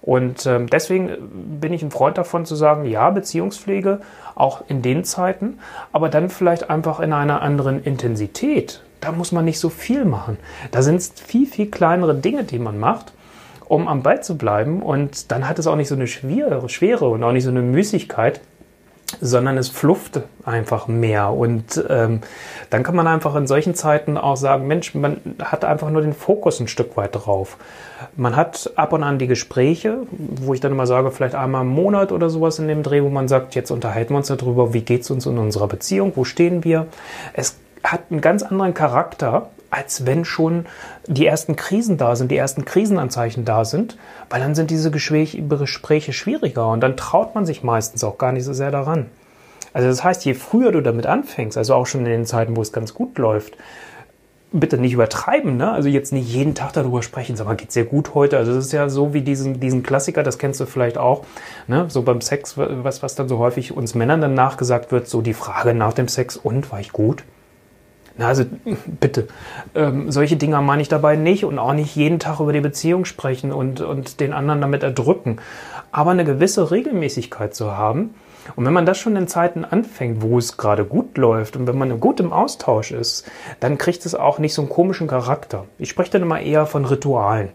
Und 0.00 0.46
ähm, 0.46 0.68
deswegen 0.68 1.58
bin 1.60 1.72
ich 1.72 1.82
ein 1.82 1.90
Freund 1.90 2.16
davon 2.16 2.46
zu 2.46 2.54
sagen, 2.54 2.84
ja, 2.84 3.10
Beziehungspflege 3.10 4.00
auch 4.36 4.62
in 4.68 4.80
den 4.80 5.02
Zeiten, 5.02 5.58
aber 5.92 6.08
dann 6.08 6.30
vielleicht 6.30 6.70
einfach 6.70 7.00
in 7.00 7.12
einer 7.12 7.42
anderen 7.42 7.82
Intensität. 7.82 8.82
Da 9.00 9.12
muss 9.12 9.32
man 9.32 9.44
nicht 9.44 9.58
so 9.58 9.68
viel 9.68 10.04
machen. 10.04 10.38
Da 10.70 10.82
sind 10.82 10.96
es 10.96 11.12
viel, 11.14 11.46
viel 11.46 11.70
kleinere 11.70 12.14
Dinge, 12.14 12.44
die 12.44 12.58
man 12.58 12.78
macht, 12.78 13.12
um 13.66 13.88
am 13.88 14.02
Ball 14.02 14.22
zu 14.22 14.38
bleiben. 14.38 14.82
Und 14.82 15.30
dann 15.30 15.48
hat 15.48 15.58
es 15.58 15.66
auch 15.66 15.76
nicht 15.76 15.88
so 15.88 15.94
eine 15.94 16.06
schwere, 16.06 16.68
Schwere 16.68 17.08
und 17.08 17.22
auch 17.22 17.32
nicht 17.32 17.44
so 17.44 17.50
eine 17.50 17.62
Müßigkeit, 17.62 18.40
sondern 19.20 19.56
es 19.56 19.68
flufft 19.68 20.20
einfach 20.44 20.86
mehr. 20.86 21.30
Und 21.30 21.82
ähm, 21.88 22.20
dann 22.70 22.82
kann 22.82 22.94
man 22.94 23.06
einfach 23.06 23.34
in 23.36 23.46
solchen 23.46 23.74
Zeiten 23.74 24.16
auch 24.16 24.36
sagen, 24.36 24.66
Mensch, 24.66 24.94
man 24.94 25.20
hat 25.42 25.64
einfach 25.64 25.90
nur 25.90 26.02
den 26.02 26.12
Fokus 26.12 26.60
ein 26.60 26.68
Stück 26.68 26.96
weit 26.96 27.14
drauf. 27.14 27.56
Man 28.16 28.36
hat 28.36 28.72
ab 28.76 28.92
und 28.92 29.02
an 29.02 29.18
die 29.18 29.26
Gespräche, 29.26 29.98
wo 30.10 30.54
ich 30.54 30.60
dann 30.60 30.72
immer 30.72 30.86
sage, 30.86 31.10
vielleicht 31.10 31.34
einmal 31.34 31.62
im 31.62 31.68
Monat 31.68 32.12
oder 32.12 32.30
sowas 32.30 32.58
in 32.58 32.68
dem 32.68 32.82
Dreh, 32.82 33.02
wo 33.02 33.08
man 33.08 33.28
sagt, 33.28 33.54
jetzt 33.54 33.70
unterhalten 33.70 34.12
wir 34.12 34.18
uns 34.18 34.28
darüber, 34.28 34.74
wie 34.74 34.82
geht's 34.82 35.10
uns 35.10 35.26
in 35.26 35.38
unserer 35.38 35.68
Beziehung, 35.68 36.12
wo 36.14 36.24
stehen 36.24 36.64
wir. 36.64 36.86
Es 37.32 37.56
hat 37.82 38.02
einen 38.10 38.20
ganz 38.20 38.42
anderen 38.42 38.74
Charakter, 38.74 39.48
als 39.70 40.06
wenn 40.06 40.24
schon 40.24 40.66
die 41.06 41.26
ersten 41.26 41.56
Krisen 41.56 41.98
da 41.98 42.16
sind, 42.16 42.30
die 42.30 42.36
ersten 42.36 42.64
Krisenanzeichen 42.64 43.44
da 43.44 43.64
sind, 43.64 43.98
weil 44.30 44.40
dann 44.40 44.54
sind 44.54 44.70
diese 44.70 44.90
Gespräche 44.90 46.12
schwieriger 46.12 46.70
und 46.70 46.80
dann 46.80 46.96
traut 46.96 47.34
man 47.34 47.44
sich 47.46 47.62
meistens 47.62 48.02
auch 48.04 48.18
gar 48.18 48.32
nicht 48.32 48.44
so 48.44 48.52
sehr 48.52 48.70
daran. 48.70 49.06
Also 49.72 49.88
das 49.88 50.02
heißt, 50.02 50.24
je 50.24 50.34
früher 50.34 50.72
du 50.72 50.80
damit 50.80 51.06
anfängst, 51.06 51.58
also 51.58 51.74
auch 51.74 51.86
schon 51.86 52.00
in 52.00 52.10
den 52.12 52.26
Zeiten, 52.26 52.56
wo 52.56 52.62
es 52.62 52.72
ganz 52.72 52.94
gut 52.94 53.18
läuft, 53.18 53.56
bitte 54.50 54.78
nicht 54.78 54.94
übertreiben, 54.94 55.58
ne? 55.58 55.70
Also 55.72 55.90
jetzt 55.90 56.12
nicht 56.12 56.32
jeden 56.32 56.54
Tag 56.54 56.72
darüber 56.72 57.02
sprechen, 57.02 57.36
sag 57.36 57.46
mal, 57.46 57.54
geht's 57.54 57.74
dir 57.74 57.84
gut 57.84 58.14
heute? 58.14 58.38
Also 58.38 58.54
das 58.54 58.66
ist 58.66 58.72
ja 58.72 58.88
so 58.88 59.12
wie 59.12 59.20
diesen, 59.20 59.60
diesen 59.60 59.82
Klassiker, 59.82 60.22
das 60.22 60.38
kennst 60.38 60.58
du 60.60 60.66
vielleicht 60.66 60.96
auch, 60.96 61.24
ne? 61.66 61.84
So 61.88 62.02
beim 62.02 62.22
Sex, 62.22 62.56
was, 62.56 63.02
was 63.02 63.14
dann 63.14 63.28
so 63.28 63.38
häufig 63.38 63.76
uns 63.76 63.94
Männern 63.94 64.22
dann 64.22 64.34
nachgesagt 64.34 64.90
wird, 64.90 65.06
so 65.06 65.20
die 65.20 65.34
Frage 65.34 65.74
nach 65.74 65.92
dem 65.92 66.08
Sex, 66.08 66.38
und 66.38 66.72
war 66.72 66.80
ich 66.80 66.92
gut? 66.92 67.24
Also 68.18 68.44
bitte, 69.00 69.28
ähm, 69.74 70.10
solche 70.10 70.36
Dinge 70.36 70.60
meine 70.60 70.82
ich 70.82 70.88
dabei 70.88 71.16
nicht 71.16 71.44
und 71.44 71.58
auch 71.58 71.72
nicht 71.72 71.94
jeden 71.94 72.18
Tag 72.18 72.40
über 72.40 72.52
die 72.52 72.60
Beziehung 72.60 73.04
sprechen 73.04 73.52
und, 73.52 73.80
und 73.80 74.20
den 74.20 74.32
anderen 74.32 74.60
damit 74.60 74.82
erdrücken. 74.82 75.38
Aber 75.92 76.10
eine 76.10 76.24
gewisse 76.24 76.70
Regelmäßigkeit 76.70 77.54
zu 77.54 77.76
haben. 77.76 78.14
Und 78.56 78.64
wenn 78.64 78.72
man 78.72 78.86
das 78.86 78.98
schon 78.98 79.14
in 79.16 79.28
Zeiten 79.28 79.64
anfängt, 79.64 80.22
wo 80.22 80.38
es 80.38 80.56
gerade 80.56 80.84
gut 80.84 81.18
läuft 81.18 81.56
und 81.56 81.66
wenn 81.66 81.78
man 81.78 82.00
gut 82.00 82.18
im 82.18 82.32
Austausch 82.32 82.92
ist, 82.92 83.30
dann 83.60 83.78
kriegt 83.78 84.04
es 84.06 84.14
auch 84.14 84.38
nicht 84.38 84.54
so 84.54 84.62
einen 84.62 84.70
komischen 84.70 85.06
Charakter. 85.06 85.66
Ich 85.78 85.90
spreche 85.90 86.12
dann 86.12 86.22
immer 86.22 86.40
eher 86.40 86.66
von 86.66 86.84
Ritualen 86.86 87.50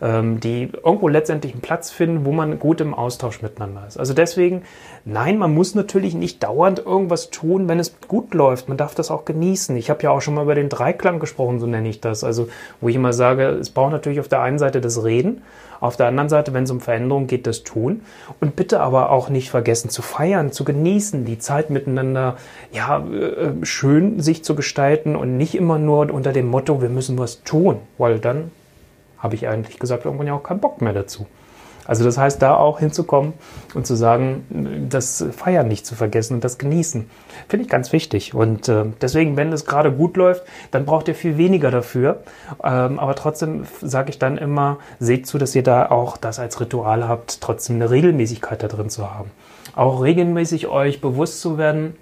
die 0.00 0.70
irgendwo 0.84 1.08
letztendlich 1.08 1.52
einen 1.52 1.62
Platz 1.62 1.90
finden, 1.90 2.24
wo 2.24 2.32
man 2.32 2.58
gut 2.58 2.80
im 2.80 2.92
Austausch 2.92 3.40
miteinander 3.40 3.84
ist. 3.86 3.98
Also 3.98 4.12
deswegen, 4.12 4.62
nein, 5.04 5.38
man 5.38 5.54
muss 5.54 5.74
natürlich 5.74 6.14
nicht 6.14 6.42
dauernd 6.42 6.80
irgendwas 6.84 7.30
tun, 7.30 7.68
wenn 7.68 7.78
es 7.78 7.94
gut 8.06 8.34
läuft. 8.34 8.68
Man 8.68 8.76
darf 8.76 8.94
das 8.94 9.10
auch 9.10 9.24
genießen. 9.24 9.76
Ich 9.76 9.88
habe 9.88 10.02
ja 10.02 10.10
auch 10.10 10.20
schon 10.20 10.34
mal 10.34 10.42
über 10.42 10.54
den 10.54 10.68
Dreiklang 10.68 11.18
gesprochen, 11.18 11.60
so 11.60 11.66
nenne 11.66 11.88
ich 11.88 12.00
das. 12.00 12.24
Also 12.24 12.48
wo 12.80 12.88
ich 12.88 12.96
immer 12.96 13.12
sage, 13.12 13.44
es 13.48 13.70
braucht 13.70 13.92
natürlich 13.92 14.20
auf 14.20 14.28
der 14.28 14.42
einen 14.42 14.58
Seite 14.58 14.80
das 14.80 15.02
Reden, 15.02 15.42
auf 15.80 15.96
der 15.96 16.06
anderen 16.06 16.28
Seite, 16.28 16.52
wenn 16.54 16.64
es 16.64 16.70
um 16.70 16.80
Veränderung 16.80 17.26
geht, 17.26 17.46
das 17.46 17.62
Tun. 17.62 18.02
Und 18.40 18.56
bitte 18.56 18.80
aber 18.80 19.10
auch 19.10 19.28
nicht 19.28 19.50
vergessen 19.50 19.90
zu 19.90 20.02
feiern, 20.02 20.52
zu 20.52 20.64
genießen, 20.64 21.24
die 21.24 21.38
Zeit 21.38 21.70
miteinander, 21.70 22.36
ja, 22.72 22.98
äh, 22.98 23.64
schön 23.64 24.20
sich 24.20 24.44
zu 24.44 24.54
gestalten 24.54 25.16
und 25.16 25.36
nicht 25.36 25.54
immer 25.54 25.78
nur 25.78 26.12
unter 26.12 26.32
dem 26.32 26.48
Motto, 26.48 26.82
wir 26.82 26.88
müssen 26.88 27.18
was 27.18 27.42
tun, 27.42 27.78
weil 27.98 28.18
dann 28.18 28.50
habe 29.18 29.34
ich 29.34 29.48
eigentlich 29.48 29.78
gesagt 29.78 30.04
irgendwann 30.04 30.26
ja 30.26 30.34
auch 30.34 30.42
keinen 30.42 30.60
Bock 30.60 30.80
mehr 30.80 30.92
dazu. 30.92 31.26
Also 31.86 32.04
das 32.04 32.18
heißt, 32.18 32.42
da 32.42 32.56
auch 32.56 32.80
hinzukommen 32.80 33.32
und 33.74 33.86
zu 33.86 33.94
sagen, 33.94 34.86
das 34.90 35.24
Feiern 35.30 35.68
nicht 35.68 35.86
zu 35.86 35.94
vergessen 35.94 36.34
und 36.34 36.44
das 36.44 36.58
Genießen, 36.58 37.08
finde 37.48 37.64
ich 37.64 37.70
ganz 37.70 37.92
wichtig. 37.92 38.34
Und 38.34 38.68
äh, 38.68 38.84
deswegen, 39.00 39.36
wenn 39.36 39.52
es 39.52 39.66
gerade 39.66 39.92
gut 39.92 40.16
läuft, 40.16 40.42
dann 40.70 40.84
braucht 40.84 41.08
ihr 41.08 41.14
viel 41.14 41.38
weniger 41.38 41.70
dafür. 41.70 42.22
Ähm, 42.62 42.98
aber 42.98 43.14
trotzdem 43.14 43.66
sage 43.80 44.10
ich 44.10 44.18
dann 44.18 44.36
immer, 44.36 44.78
seht 44.98 45.26
zu, 45.26 45.38
dass 45.38 45.54
ihr 45.54 45.62
da 45.62 45.90
auch 45.90 46.16
das 46.16 46.38
als 46.38 46.60
Ritual 46.60 47.06
habt, 47.06 47.40
trotzdem 47.40 47.76
eine 47.76 47.90
Regelmäßigkeit 47.90 48.62
da 48.62 48.68
drin 48.68 48.90
zu 48.90 49.14
haben. 49.14 49.30
Auch 49.74 50.02
regelmäßig 50.02 50.68
euch 50.68 51.00
bewusst 51.00 51.40
zu 51.40 51.58
werden, 51.58 51.96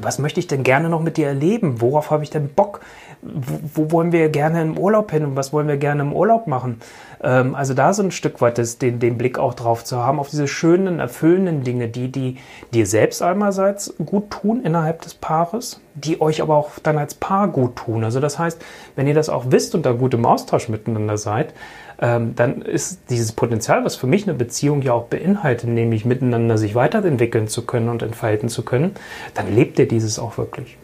was 0.00 0.18
möchte 0.18 0.40
ich 0.40 0.46
denn 0.46 0.62
gerne 0.62 0.88
noch 0.88 1.00
mit 1.00 1.16
dir 1.16 1.28
erleben? 1.28 1.80
Worauf 1.80 2.10
habe 2.10 2.24
ich 2.24 2.30
denn 2.30 2.48
Bock? 2.48 2.80
Wo, 3.22 3.58
wo, 3.74 3.92
wollen 3.92 4.12
wir 4.12 4.28
gerne 4.28 4.60
im 4.62 4.78
Urlaub 4.78 5.10
hin 5.10 5.24
und 5.24 5.36
was 5.36 5.52
wollen 5.52 5.68
wir 5.68 5.76
gerne 5.76 6.02
im 6.02 6.12
Urlaub 6.12 6.46
machen? 6.46 6.80
Ähm, 7.22 7.54
also 7.54 7.72
da 7.72 7.92
so 7.92 8.02
ein 8.02 8.10
Stück 8.10 8.40
weit 8.40 8.58
das, 8.58 8.78
den, 8.78 8.98
den 8.98 9.16
Blick 9.16 9.38
auch 9.38 9.54
drauf 9.54 9.84
zu 9.84 9.98
haben, 9.98 10.18
auf 10.18 10.28
diese 10.28 10.48
schönen, 10.48 11.00
erfüllenden 11.00 11.62
Dinge, 11.62 11.88
die, 11.88 12.10
die 12.10 12.36
dir 12.74 12.86
selbst 12.86 13.22
einerseits 13.22 13.94
gut 14.04 14.30
tun 14.30 14.62
innerhalb 14.62 15.02
des 15.02 15.14
Paares, 15.14 15.80
die 15.94 16.20
euch 16.20 16.42
aber 16.42 16.56
auch 16.56 16.72
dann 16.82 16.98
als 16.98 17.14
Paar 17.14 17.48
gut 17.48 17.76
tun. 17.76 18.04
Also 18.04 18.20
das 18.20 18.38
heißt, 18.38 18.62
wenn 18.96 19.06
ihr 19.06 19.14
das 19.14 19.28
auch 19.28 19.46
wisst 19.48 19.74
und 19.74 19.86
da 19.86 19.92
gut 19.92 20.14
im 20.14 20.26
Austausch 20.26 20.68
miteinander 20.68 21.16
seid, 21.16 21.54
ähm, 22.00 22.34
dann 22.34 22.62
ist 22.62 23.10
dieses 23.10 23.32
Potenzial, 23.32 23.84
was 23.84 23.96
für 23.96 24.06
mich 24.06 24.24
eine 24.24 24.34
Beziehung 24.34 24.82
ja 24.82 24.92
auch 24.92 25.04
beinhaltet, 25.04 25.68
nämlich 25.68 26.04
miteinander 26.04 26.58
sich 26.58 26.74
weiterentwickeln 26.74 27.48
zu 27.48 27.64
können 27.64 27.88
und 27.88 28.02
entfalten 28.02 28.48
zu 28.48 28.62
können, 28.62 28.92
dann 29.34 29.54
lebt 29.54 29.78
ihr 29.78 29.88
dieses 29.88 30.18
auch 30.18 30.36
wirklich. 30.38 30.76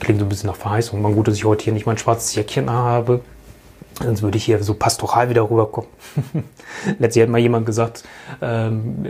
Klingt 0.00 0.20
so 0.20 0.26
ein 0.26 0.28
bisschen 0.28 0.48
nach 0.48 0.56
Verheißung. 0.56 1.02
Man 1.02 1.14
gut, 1.14 1.28
dass 1.28 1.34
ich 1.34 1.44
heute 1.44 1.64
hier 1.64 1.72
nicht 1.72 1.86
mein 1.86 1.98
schwarzes 1.98 2.34
Jäckchen 2.34 2.70
habe. 2.70 3.20
Sonst 4.00 4.22
würde 4.22 4.38
ich 4.38 4.44
hier 4.44 4.62
so 4.62 4.74
pastoral 4.74 5.28
wieder 5.28 5.50
rüberkommen. 5.50 5.90
Letztlich 6.98 7.24
hat 7.24 7.30
mal 7.30 7.38
jemand 7.38 7.66
gesagt, 7.66 8.04
ähm, 8.40 9.04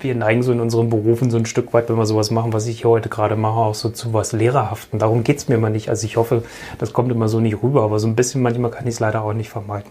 wir 0.00 0.14
neigen 0.16 0.42
so 0.42 0.50
in 0.50 0.60
unseren 0.60 0.90
Berufen 0.90 1.30
so 1.30 1.36
ein 1.36 1.46
Stück 1.46 1.72
weit, 1.72 1.88
wenn 1.88 1.96
wir 1.96 2.06
sowas 2.06 2.32
machen, 2.32 2.52
was 2.52 2.66
ich 2.66 2.80
hier 2.80 2.90
heute 2.90 3.08
gerade 3.08 3.36
mache, 3.36 3.60
auch 3.60 3.74
so 3.74 3.90
zu 3.90 4.12
was 4.12 4.32
Lehrerhaften. 4.32 4.98
Darum 4.98 5.22
geht's 5.22 5.48
mir 5.48 5.54
immer 5.54 5.70
nicht. 5.70 5.88
Also 5.88 6.04
ich 6.06 6.16
hoffe, 6.16 6.42
das 6.78 6.92
kommt 6.92 7.12
immer 7.12 7.28
so 7.28 7.38
nicht 7.38 7.62
rüber, 7.62 7.82
aber 7.82 8.00
so 8.00 8.08
ein 8.08 8.16
bisschen 8.16 8.42
manchmal 8.42 8.72
kann 8.72 8.88
ich 8.88 8.94
es 8.94 9.00
leider 9.00 9.22
auch 9.22 9.34
nicht 9.34 9.50
vermeiden. 9.50 9.90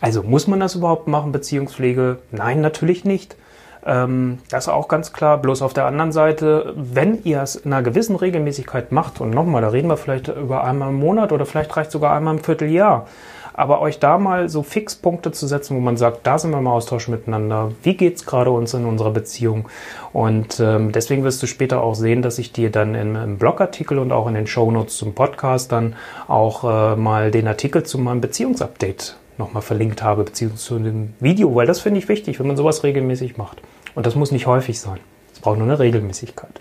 Also 0.00 0.22
muss 0.22 0.46
man 0.46 0.58
das 0.58 0.74
überhaupt 0.74 1.06
machen, 1.06 1.30
Beziehungspflege? 1.30 2.18
Nein, 2.30 2.62
natürlich 2.62 3.04
nicht. 3.04 3.36
Ähm, 3.84 4.38
das 4.48 4.64
ist 4.64 4.72
auch 4.72 4.88
ganz 4.88 5.12
klar. 5.12 5.38
Bloß 5.38 5.62
auf 5.62 5.74
der 5.74 5.86
anderen 5.86 6.12
Seite, 6.12 6.72
wenn 6.76 7.22
ihr 7.24 7.42
es 7.42 7.56
in 7.56 7.72
einer 7.72 7.82
gewissen 7.82 8.16
Regelmäßigkeit 8.16 8.92
macht, 8.92 9.20
und 9.20 9.30
nochmal, 9.30 9.62
da 9.62 9.68
reden 9.68 9.88
wir 9.88 9.96
vielleicht 9.96 10.28
über 10.28 10.64
einmal 10.64 10.88
im 10.88 10.96
Monat 10.96 11.32
oder 11.32 11.46
vielleicht 11.46 11.76
reicht 11.76 11.90
sogar 11.90 12.14
einmal 12.16 12.36
im 12.36 12.42
Vierteljahr, 12.42 13.06
aber 13.54 13.80
euch 13.80 13.98
da 13.98 14.18
mal 14.18 14.48
so 14.48 14.62
Fixpunkte 14.62 15.32
zu 15.32 15.46
setzen, 15.46 15.76
wo 15.76 15.80
man 15.80 15.96
sagt, 15.96 16.26
da 16.26 16.38
sind 16.38 16.50
wir 16.50 16.58
im 16.58 16.66
Austausch 16.66 17.08
miteinander, 17.08 17.72
wie 17.82 17.96
geht 17.96 18.16
es 18.16 18.26
gerade 18.26 18.50
uns 18.50 18.74
in 18.74 18.84
unserer 18.84 19.10
Beziehung? 19.10 19.68
Und 20.12 20.60
ähm, 20.60 20.92
deswegen 20.92 21.24
wirst 21.24 21.42
du 21.42 21.46
später 21.46 21.82
auch 21.82 21.94
sehen, 21.94 22.22
dass 22.22 22.38
ich 22.38 22.52
dir 22.52 22.70
dann 22.70 22.94
im, 22.94 23.16
im 23.16 23.38
Blogartikel 23.38 23.98
und 23.98 24.12
auch 24.12 24.26
in 24.26 24.34
den 24.34 24.46
Shownotes 24.46 24.96
zum 24.96 25.14
Podcast 25.14 25.72
dann 25.72 25.96
auch 26.28 26.64
äh, 26.64 26.96
mal 26.96 27.30
den 27.30 27.48
Artikel 27.48 27.82
zu 27.82 27.98
meinem 27.98 28.20
Beziehungsupdate 28.20 29.16
nochmal 29.38 29.62
verlinkt 29.62 30.02
habe, 30.02 30.24
beziehungsweise 30.24 30.62
zu 30.62 30.78
dem 30.78 31.14
Video, 31.20 31.54
weil 31.54 31.66
das 31.66 31.80
finde 31.80 31.98
ich 31.98 32.08
wichtig, 32.08 32.38
wenn 32.38 32.46
man 32.46 32.56
sowas 32.56 32.84
regelmäßig 32.84 33.36
macht. 33.36 33.62
Und 33.94 34.06
das 34.06 34.14
muss 34.14 34.32
nicht 34.32 34.46
häufig 34.46 34.80
sein. 34.80 34.98
Es 35.32 35.40
braucht 35.40 35.58
nur 35.58 35.66
eine 35.66 35.78
Regelmäßigkeit. 35.78 36.60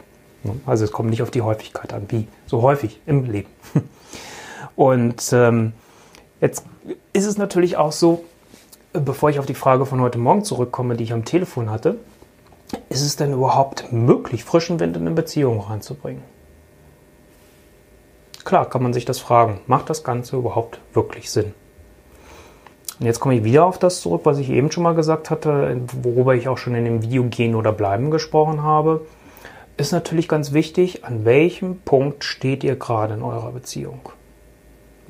Also 0.65 0.85
es 0.85 0.91
kommt 0.91 1.09
nicht 1.09 1.21
auf 1.21 1.31
die 1.31 1.41
Häufigkeit 1.41 1.93
an, 1.93 2.05
wie 2.09 2.27
so 2.47 2.61
häufig 2.61 2.99
im 3.05 3.25
Leben. 3.25 3.49
Und 4.75 5.31
ähm, 5.33 5.73
jetzt 6.39 6.65
ist 7.13 7.25
es 7.25 7.37
natürlich 7.37 7.77
auch 7.77 7.91
so, 7.91 8.23
bevor 8.93 9.29
ich 9.29 9.39
auf 9.39 9.45
die 9.45 9.53
Frage 9.53 9.85
von 9.85 10.01
heute 10.01 10.17
Morgen 10.17 10.43
zurückkomme, 10.43 10.95
die 10.95 11.03
ich 11.03 11.13
am 11.13 11.25
Telefon 11.25 11.69
hatte, 11.69 11.97
ist 12.89 13.01
es 13.01 13.15
denn 13.15 13.33
überhaupt 13.33 13.91
möglich, 13.91 14.43
frischen 14.43 14.79
Wind 14.79 14.95
in 14.95 15.05
eine 15.05 15.15
Beziehung 15.15 15.59
reinzubringen? 15.61 16.23
Klar, 18.43 18.69
kann 18.69 18.83
man 18.83 18.93
sich 18.93 19.05
das 19.05 19.19
fragen. 19.19 19.61
Macht 19.67 19.89
das 19.89 20.03
Ganze 20.03 20.35
überhaupt 20.35 20.79
wirklich 20.93 21.29
Sinn? 21.29 21.53
Und 22.99 23.05
jetzt 23.05 23.19
komme 23.19 23.35
ich 23.35 23.43
wieder 23.43 23.65
auf 23.65 23.79
das 23.79 24.01
zurück, 24.01 24.21
was 24.25 24.37
ich 24.37 24.49
eben 24.49 24.71
schon 24.71 24.83
mal 24.83 24.93
gesagt 24.93 25.29
hatte, 25.29 25.81
worüber 26.03 26.35
ich 26.35 26.47
auch 26.47 26.57
schon 26.57 26.75
in 26.75 26.85
dem 26.85 27.01
Video 27.01 27.23
Gehen 27.23 27.55
oder 27.55 27.71
Bleiben 27.71 28.11
gesprochen 28.11 28.63
habe. 28.63 29.05
Ist 29.77 29.91
natürlich 29.91 30.27
ganz 30.27 30.53
wichtig, 30.53 31.03
an 31.03 31.25
welchem 31.25 31.79
Punkt 31.79 32.23
steht 32.23 32.63
ihr 32.63 32.75
gerade 32.75 33.15
in 33.15 33.23
eurer 33.23 33.51
Beziehung? 33.51 34.01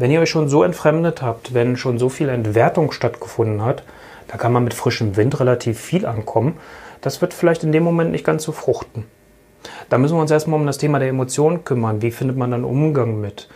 Wenn 0.01 0.09
ihr 0.09 0.19
euch 0.19 0.31
schon 0.31 0.49
so 0.49 0.63
entfremdet 0.63 1.21
habt, 1.21 1.53
wenn 1.53 1.77
schon 1.77 1.99
so 1.99 2.09
viel 2.09 2.27
Entwertung 2.27 2.91
stattgefunden 2.91 3.63
hat, 3.63 3.83
da 4.27 4.35
kann 4.35 4.51
man 4.51 4.63
mit 4.63 4.73
frischem 4.73 5.15
Wind 5.15 5.39
relativ 5.39 5.79
viel 5.79 6.07
ankommen. 6.07 6.57
Das 7.01 7.21
wird 7.21 7.35
vielleicht 7.35 7.63
in 7.63 7.71
dem 7.71 7.83
Moment 7.83 8.09
nicht 8.09 8.25
ganz 8.25 8.41
so 8.41 8.51
fruchten. 8.51 9.05
Da 9.89 9.99
müssen 9.99 10.15
wir 10.17 10.21
uns 10.21 10.31
erstmal 10.31 10.59
um 10.59 10.65
das 10.65 10.79
Thema 10.79 10.97
der 10.97 11.09
Emotionen 11.09 11.65
kümmern. 11.65 12.01
Wie 12.01 12.09
findet 12.09 12.35
man 12.35 12.49
dann 12.49 12.63
Umgang 12.63 13.21
mit? 13.21 13.47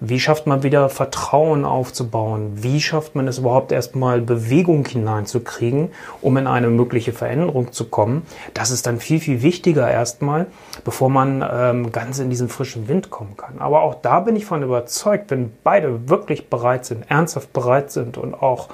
Wie 0.00 0.20
schafft 0.20 0.46
man 0.46 0.62
wieder 0.62 0.88
Vertrauen 0.88 1.64
aufzubauen? 1.64 2.52
Wie 2.62 2.80
schafft 2.80 3.14
man 3.14 3.28
es 3.28 3.38
überhaupt 3.38 3.72
erstmal 3.72 4.20
Bewegung 4.20 4.86
hineinzukriegen, 4.86 5.90
um 6.20 6.36
in 6.36 6.46
eine 6.46 6.68
mögliche 6.68 7.12
Veränderung 7.12 7.72
zu 7.72 7.88
kommen? 7.88 8.22
Das 8.54 8.70
ist 8.70 8.86
dann 8.86 8.98
viel, 8.98 9.20
viel 9.20 9.42
wichtiger 9.42 9.90
erstmal, 9.90 10.46
bevor 10.84 11.10
man 11.10 11.44
ähm, 11.48 11.92
ganz 11.92 12.18
in 12.18 12.30
diesen 12.30 12.48
frischen 12.48 12.88
Wind 12.88 13.10
kommen 13.10 13.36
kann. 13.36 13.58
Aber 13.58 13.82
auch 13.82 13.94
da 13.94 14.20
bin 14.20 14.36
ich 14.36 14.44
von 14.44 14.62
überzeugt, 14.62 15.30
wenn 15.30 15.52
beide 15.62 16.08
wirklich 16.08 16.48
bereit 16.48 16.84
sind, 16.84 17.04
ernsthaft 17.08 17.52
bereit 17.52 17.90
sind 17.90 18.18
und 18.18 18.34
auch 18.34 18.68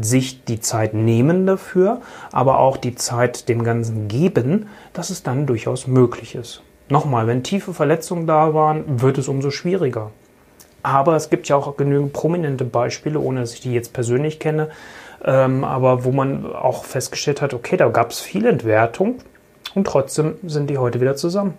sich 0.00 0.44
die 0.44 0.60
Zeit 0.60 0.94
nehmen 0.94 1.46
dafür, 1.46 2.00
aber 2.32 2.58
auch 2.58 2.76
die 2.76 2.94
Zeit 2.94 3.48
dem 3.48 3.62
Ganzen 3.62 4.08
geben, 4.08 4.66
dass 4.92 5.10
es 5.10 5.22
dann 5.22 5.46
durchaus 5.46 5.86
möglich 5.86 6.34
ist. 6.34 6.62
Nochmal, 6.88 7.26
wenn 7.26 7.42
tiefe 7.42 7.72
Verletzungen 7.72 8.26
da 8.26 8.52
waren, 8.54 9.00
wird 9.00 9.18
es 9.18 9.28
umso 9.28 9.50
schwieriger. 9.50 10.10
Aber 10.84 11.16
es 11.16 11.30
gibt 11.30 11.48
ja 11.48 11.56
auch 11.56 11.78
genügend 11.78 12.12
prominente 12.12 12.64
Beispiele, 12.64 13.18
ohne 13.18 13.40
dass 13.40 13.54
ich 13.54 13.60
die 13.60 13.72
jetzt 13.72 13.94
persönlich 13.94 14.38
kenne, 14.38 14.68
ähm, 15.24 15.64
aber 15.64 16.04
wo 16.04 16.12
man 16.12 16.54
auch 16.54 16.84
festgestellt 16.84 17.40
hat, 17.40 17.54
okay, 17.54 17.78
da 17.78 17.88
gab 17.88 18.10
es 18.10 18.20
viel 18.20 18.44
Entwertung 18.44 19.16
und 19.74 19.86
trotzdem 19.86 20.34
sind 20.46 20.68
die 20.68 20.76
heute 20.76 21.00
wieder 21.00 21.16
zusammen. 21.16 21.54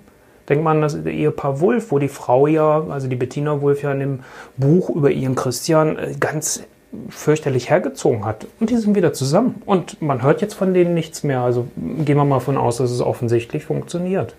Denkt 0.47 0.63
man 0.63 0.77
an 0.77 0.81
das 0.83 0.95
Ehepaar 0.95 1.59
Wulf, 1.59 1.91
wo 1.91 1.97
die 1.97 2.07
Frau 2.07 2.45
ja, 2.45 2.85
also 2.87 3.07
die 3.07 3.15
Bettina 3.15 3.61
Wulf 3.61 3.81
ja 3.81 3.91
in 3.91 3.99
dem 3.99 4.19
Buch 4.57 4.91
über 4.91 5.09
ihren 5.09 5.33
Christian 5.33 5.97
äh, 5.97 6.13
ganz 6.19 6.61
fürchterlich 7.09 7.71
hergezogen 7.71 8.25
hat. 8.25 8.45
Und 8.59 8.69
die 8.69 8.77
sind 8.77 8.95
wieder 8.95 9.11
zusammen. 9.11 9.63
Und 9.65 10.03
man 10.03 10.21
hört 10.21 10.41
jetzt 10.41 10.53
von 10.53 10.75
denen 10.75 10.93
nichts 10.93 11.23
mehr. 11.23 11.41
Also 11.41 11.65
gehen 11.75 12.15
wir 12.15 12.25
mal 12.25 12.35
davon 12.35 12.57
aus, 12.57 12.77
dass 12.77 12.91
es 12.91 13.01
offensichtlich 13.01 13.65
funktioniert. 13.65 14.35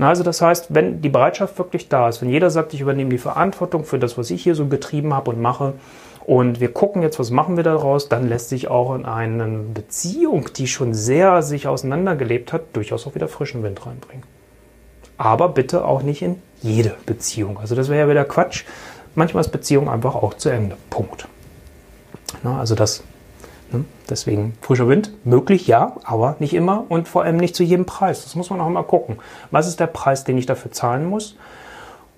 Also 0.00 0.22
das 0.22 0.40
heißt, 0.40 0.68
wenn 0.70 1.02
die 1.02 1.08
Bereitschaft 1.08 1.58
wirklich 1.58 1.88
da 1.88 2.08
ist, 2.08 2.22
wenn 2.22 2.30
jeder 2.30 2.50
sagt, 2.50 2.72
ich 2.74 2.80
übernehme 2.80 3.10
die 3.10 3.18
Verantwortung 3.18 3.84
für 3.84 3.98
das, 3.98 4.16
was 4.16 4.30
ich 4.30 4.42
hier 4.42 4.54
so 4.54 4.66
getrieben 4.66 5.14
habe 5.14 5.30
und 5.30 5.40
mache, 5.40 5.74
und 6.26 6.60
wir 6.60 6.72
gucken 6.72 7.02
jetzt, 7.02 7.18
was 7.18 7.30
machen 7.30 7.56
wir 7.56 7.64
daraus, 7.64 8.08
dann 8.08 8.28
lässt 8.28 8.50
sich 8.50 8.68
auch 8.68 8.94
in 8.94 9.04
eine 9.04 9.46
Beziehung, 9.74 10.48
die 10.56 10.68
schon 10.68 10.94
sehr 10.94 11.42
sich 11.42 11.66
auseinandergelebt 11.66 12.52
hat, 12.52 12.62
durchaus 12.74 13.06
auch 13.06 13.14
wieder 13.14 13.26
frischen 13.26 13.62
Wind 13.62 13.84
reinbringen. 13.84 14.24
Aber 15.16 15.48
bitte 15.48 15.84
auch 15.84 16.02
nicht 16.02 16.22
in 16.22 16.40
jede 16.60 16.94
Beziehung. 17.04 17.58
Also 17.58 17.74
das 17.74 17.88
wäre 17.88 18.00
ja 18.00 18.08
wieder 18.08 18.24
Quatsch, 18.24 18.64
manchmal 19.14 19.40
ist 19.40 19.50
Beziehung 19.50 19.88
einfach 19.88 20.14
auch 20.14 20.34
zu 20.34 20.50
Ende. 20.50 20.76
Punkt. 20.88 21.26
Na, 22.42 22.60
also 22.60 22.74
das? 22.74 23.02
Deswegen 24.08 24.54
frischer 24.60 24.88
Wind, 24.88 25.12
möglich 25.24 25.66
ja, 25.66 25.96
aber 26.04 26.36
nicht 26.38 26.54
immer 26.54 26.84
und 26.88 27.08
vor 27.08 27.24
allem 27.24 27.36
nicht 27.36 27.54
zu 27.54 27.62
jedem 27.62 27.86
Preis. 27.86 28.24
Das 28.24 28.34
muss 28.34 28.50
man 28.50 28.60
auch 28.60 28.66
immer 28.66 28.82
gucken. 28.82 29.18
Was 29.50 29.66
ist 29.66 29.80
der 29.80 29.86
Preis, 29.86 30.24
den 30.24 30.38
ich 30.38 30.46
dafür 30.46 30.72
zahlen 30.72 31.06
muss? 31.06 31.36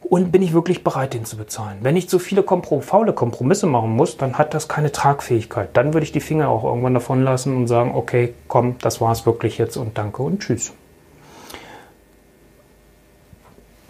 Und 0.02 0.32
bin 0.32 0.42
ich 0.42 0.52
wirklich 0.52 0.82
bereit, 0.82 1.14
den 1.14 1.24
zu 1.24 1.36
bezahlen? 1.36 1.78
Wenn 1.82 1.96
ich 1.96 2.08
zu 2.08 2.18
viele 2.18 2.42
Kompro 2.42 2.80
faule 2.80 3.12
Kompromisse 3.12 3.66
machen 3.66 3.90
muss, 3.90 4.16
dann 4.16 4.36
hat 4.36 4.52
das 4.52 4.68
keine 4.68 4.90
Tragfähigkeit. 4.90 5.70
Dann 5.74 5.94
würde 5.94 6.04
ich 6.04 6.12
die 6.12 6.20
Finger 6.20 6.48
auch 6.48 6.64
irgendwann 6.64 6.94
davon 6.94 7.22
lassen 7.22 7.56
und 7.56 7.68
sagen, 7.68 7.92
okay, 7.94 8.34
komm, 8.48 8.76
das 8.80 9.00
war 9.00 9.12
es 9.12 9.26
wirklich 9.26 9.58
jetzt 9.58 9.76
und 9.76 9.96
danke 9.96 10.22
und 10.22 10.40
tschüss. 10.40 10.72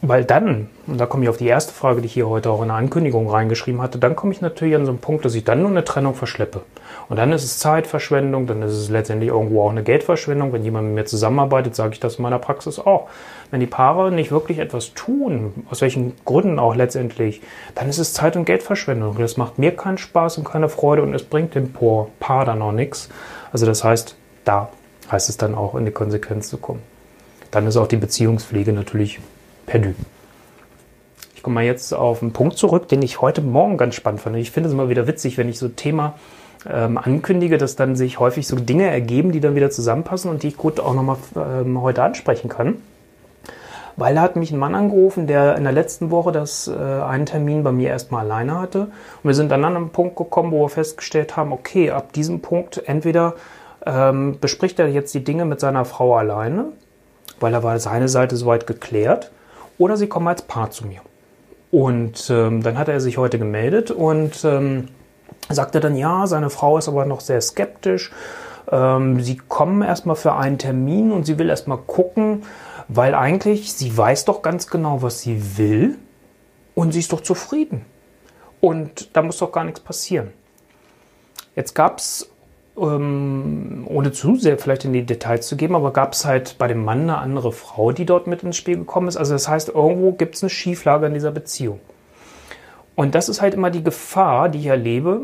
Weil 0.04 0.25
dann, 0.25 0.69
und 0.88 1.00
da 1.00 1.07
komme 1.07 1.23
ich 1.23 1.28
auf 1.28 1.37
die 1.37 1.47
erste 1.47 1.73
Frage, 1.73 2.00
die 2.00 2.07
ich 2.07 2.12
hier 2.12 2.28
heute 2.28 2.50
auch 2.50 2.61
in 2.61 2.69
der 2.69 2.76
Ankündigung 2.76 3.31
reingeschrieben 3.31 3.81
hatte, 3.81 3.99
dann 3.99 4.16
komme 4.16 4.33
ich 4.33 4.40
natürlich 4.40 4.75
an 4.75 4.85
so 4.85 4.90
einen 4.90 5.00
Punkt, 5.00 5.25
dass 5.25 5.35
ich 5.37 5.45
dann 5.45 5.62
nur 5.62 5.71
eine 5.71 5.85
Trennung 5.85 6.14
verschleppe. 6.14 6.62
Und 7.09 7.16
dann 7.16 7.32
ist 7.32 7.44
es 7.44 7.59
Zeitverschwendung, 7.59 8.47
dann 8.47 8.62
ist 8.62 8.73
es 8.73 8.88
letztendlich 8.88 9.30
irgendwo 9.30 9.62
auch 9.62 9.71
eine 9.71 9.82
Geldverschwendung. 9.82 10.52
Wenn 10.52 10.64
jemand 10.64 10.88
mit 10.88 10.94
mir 10.94 11.04
zusammenarbeitet, 11.04 11.75
sage 11.75 11.94
ich 11.94 12.00
das 12.00 12.16
in 12.16 12.23
meiner 12.23 12.38
Praxis 12.38 12.78
auch. 12.78 13.09
Wenn 13.50 13.61
die 13.61 13.66
Paare 13.66 14.11
nicht 14.11 14.30
wirklich 14.30 14.59
etwas 14.59 14.94
tun, 14.94 15.66
aus 15.71 15.80
welchen 15.80 16.14
Gründen 16.25 16.59
auch 16.59 16.75
letztendlich, 16.75 17.42
dann 17.75 17.88
ist 17.88 17.99
es 17.99 18.14
Zeit- 18.14 18.37
und 18.37 18.44
Geldverschwendung. 18.44 19.18
Das 19.18 19.37
macht 19.37 19.59
mir 19.59 19.76
keinen 19.76 19.99
Spaß 19.99 20.38
und 20.38 20.44
keine 20.44 20.68
Freude 20.68 21.02
und 21.02 21.14
es 21.14 21.25
bringt 21.25 21.54
dem 21.54 21.73
Paar 21.73 22.44
dann 22.44 22.62
auch 22.62 22.73
nichts. 22.73 23.09
Also 23.52 23.66
das 23.66 23.85
heißt, 23.85 24.16
da 24.44 24.71
heißt 25.11 25.28
es 25.28 25.37
dann 25.37 25.54
auch 25.54 25.75
in 25.75 25.85
die 25.85 25.92
Konsequenz 25.92 26.49
zu 26.49 26.56
kommen. 26.56 26.80
Dann 27.50 27.66
ist 27.66 27.76
auch 27.76 27.87
die 27.87 27.97
Beziehungspflege 27.97 28.73
natürlich 28.73 29.21
perdu. 29.66 29.94
Ich 31.37 31.42
komme 31.42 31.54
mal 31.54 31.64
jetzt 31.64 31.92
auf 31.92 32.23
einen 32.23 32.32
Punkt 32.32 32.56
zurück, 32.56 32.88
den 32.88 33.02
ich 33.02 33.21
heute 33.21 33.42
Morgen 33.42 33.76
ganz 33.76 33.97
spannend 33.97 34.21
fand. 34.21 34.37
Ich 34.37 34.52
finde 34.52 34.68
es 34.68 34.73
immer 34.73 34.88
wieder 34.88 35.06
witzig, 35.06 35.38
wenn 35.38 35.49
ich 35.49 35.59
so 35.59 35.68
Thema 35.68 36.14
ähm, 36.71 36.99
ankündige, 36.99 37.59
dass 37.59 37.76
dann 37.76 37.97
sich 37.97 38.21
häufig 38.21 38.47
so 38.47 38.57
Dinge 38.57 38.90
ergeben, 38.90 39.33
die 39.33 39.40
dann 39.40 39.54
wieder 39.54 39.71
zusammenpassen 39.71 40.31
und 40.31 40.42
die 40.42 40.49
ich 40.49 40.57
gut 40.57 40.81
auch 40.81 40.95
nochmal 40.95 41.16
ähm, 41.37 41.81
heute 41.81 42.02
ansprechen 42.02 42.49
kann. 42.49 42.76
Weil 43.97 44.14
da 44.14 44.23
hat 44.23 44.37
mich 44.37 44.50
ein 44.50 44.59
Mann 44.59 44.75
angerufen, 44.75 45.26
der 45.26 45.57
in 45.57 45.64
der 45.64 45.73
letzten 45.73 46.11
Woche 46.11 46.33
das 46.33 46.66
äh, 46.66 46.73
einen 46.73 47.26
Termin 47.26 47.62
bei 47.62 47.73
mir 47.73 47.90
erstmal 47.90 48.25
alleine 48.25 48.59
hatte. 48.59 48.81
Und 48.83 49.25
wir 49.25 49.35
sind 49.35 49.50
dann 49.50 49.64
an 49.64 49.76
einen 49.76 49.90
Punkt 49.90 50.16
gekommen, 50.16 50.50
wo 50.52 50.64
wir 50.64 50.71
festgestellt 50.71 51.37
haben, 51.37 51.52
okay, 51.52 51.90
ab 51.90 52.12
diesem 52.12 52.40
Punkt 52.40 52.83
entweder 52.87 53.35
ähm, 53.85 54.38
bespricht 54.40 54.78
er 54.78 54.88
jetzt 54.88 55.14
die 55.14 55.25
Dinge 55.25 55.45
mit 55.45 55.61
seiner 55.61 55.85
Frau 55.85 56.16
alleine, 56.16 56.66
weil 57.40 57.52
er 57.52 57.62
war 57.62 57.78
seine 57.78 58.09
Seite 58.09 58.37
soweit 58.37 58.66
geklärt 58.66 59.31
oder 59.78 59.97
sie 59.97 60.07
kommen 60.07 60.28
als 60.28 60.42
Paar 60.42 60.71
zu 60.71 60.87
mir. 60.87 61.00
Und 61.71 62.31
ähm, 62.31 62.62
dann 62.62 62.78
hat 62.78 62.88
er 62.88 63.00
sich 63.00 63.19
heute 63.19 63.38
gemeldet 63.38 63.90
und 63.90 64.45
ähm, 64.45 64.88
sagte 65.49 65.81
dann, 65.81 65.97
ja, 65.97 66.27
seine 66.27 66.51
Frau 66.51 66.79
ist 66.79 66.89
aber 66.89 67.05
noch 67.05 67.21
sehr 67.21 67.41
skeptisch. 67.41 68.13
Ähm, 68.71 69.21
sie 69.21 69.37
kommen 69.37 69.83
erstmal 69.83 70.17
für 70.17 70.35
einen 70.35 70.59
Termin 70.59 71.13
und 71.13 71.25
sie 71.27 71.39
will 71.39 71.51
erstmal 71.51 71.79
gucken, 71.79 72.45
weil 72.89 73.15
eigentlich 73.15 73.73
sie 73.73 73.97
weiß 73.97 74.25
doch 74.25 74.43
ganz 74.43 74.69
genau, 74.69 75.03
was 75.03 75.21
sie 75.21 75.59
will 75.59 75.99
und 76.75 76.93
sie 76.93 77.01
ist 77.01 77.13
doch 77.13 77.21
zufrieden. 77.21 77.85
Und 78.61 79.17
da 79.17 79.23
muss 79.23 79.39
doch 79.39 79.53
gar 79.53 79.65
nichts 79.65 79.81
passieren. 79.81 80.33
Jetzt 81.57 81.75
gab 81.75 81.99
es 81.99 82.31
ähm, 82.79 83.87
ohne 83.89 84.13
zu 84.13 84.37
sehr 84.37 84.59
vielleicht 84.59 84.85
in 84.85 84.93
die 84.93 85.05
Details 85.05 85.47
zu 85.47 85.57
geben, 85.57 85.75
aber 85.75 85.93
gab 85.93 86.15
es 86.15 86.25
halt 86.25 86.57
bei 86.59 86.69
dem 86.69 86.85
Mann 86.85 87.03
eine 87.03 87.19
andere 87.19 87.53
Frau, 87.53 87.93
die 87.93 88.07
dort 88.07 88.27
mit 88.27 88.43
ins 88.43 88.57
Spiel 88.57 88.79
gekommen 88.79 89.09
ist. 89.09 89.17
Also 89.17 89.33
das 89.35 89.49
heißt, 89.49 89.69
irgendwo 89.71 90.13
gibt 90.13 90.37
es 90.37 90.43
eine 90.43 90.51
Schieflage 90.51 91.07
in 91.07 91.15
dieser 91.15 91.33
Beziehung. 91.33 91.81
Und 92.95 93.15
das 93.15 93.29
ist 93.29 93.41
halt 93.41 93.55
immer 93.55 93.71
die 93.71 93.83
Gefahr, 93.83 94.49
die 94.49 94.59
ich 94.61 94.67
erlebe, 94.67 95.23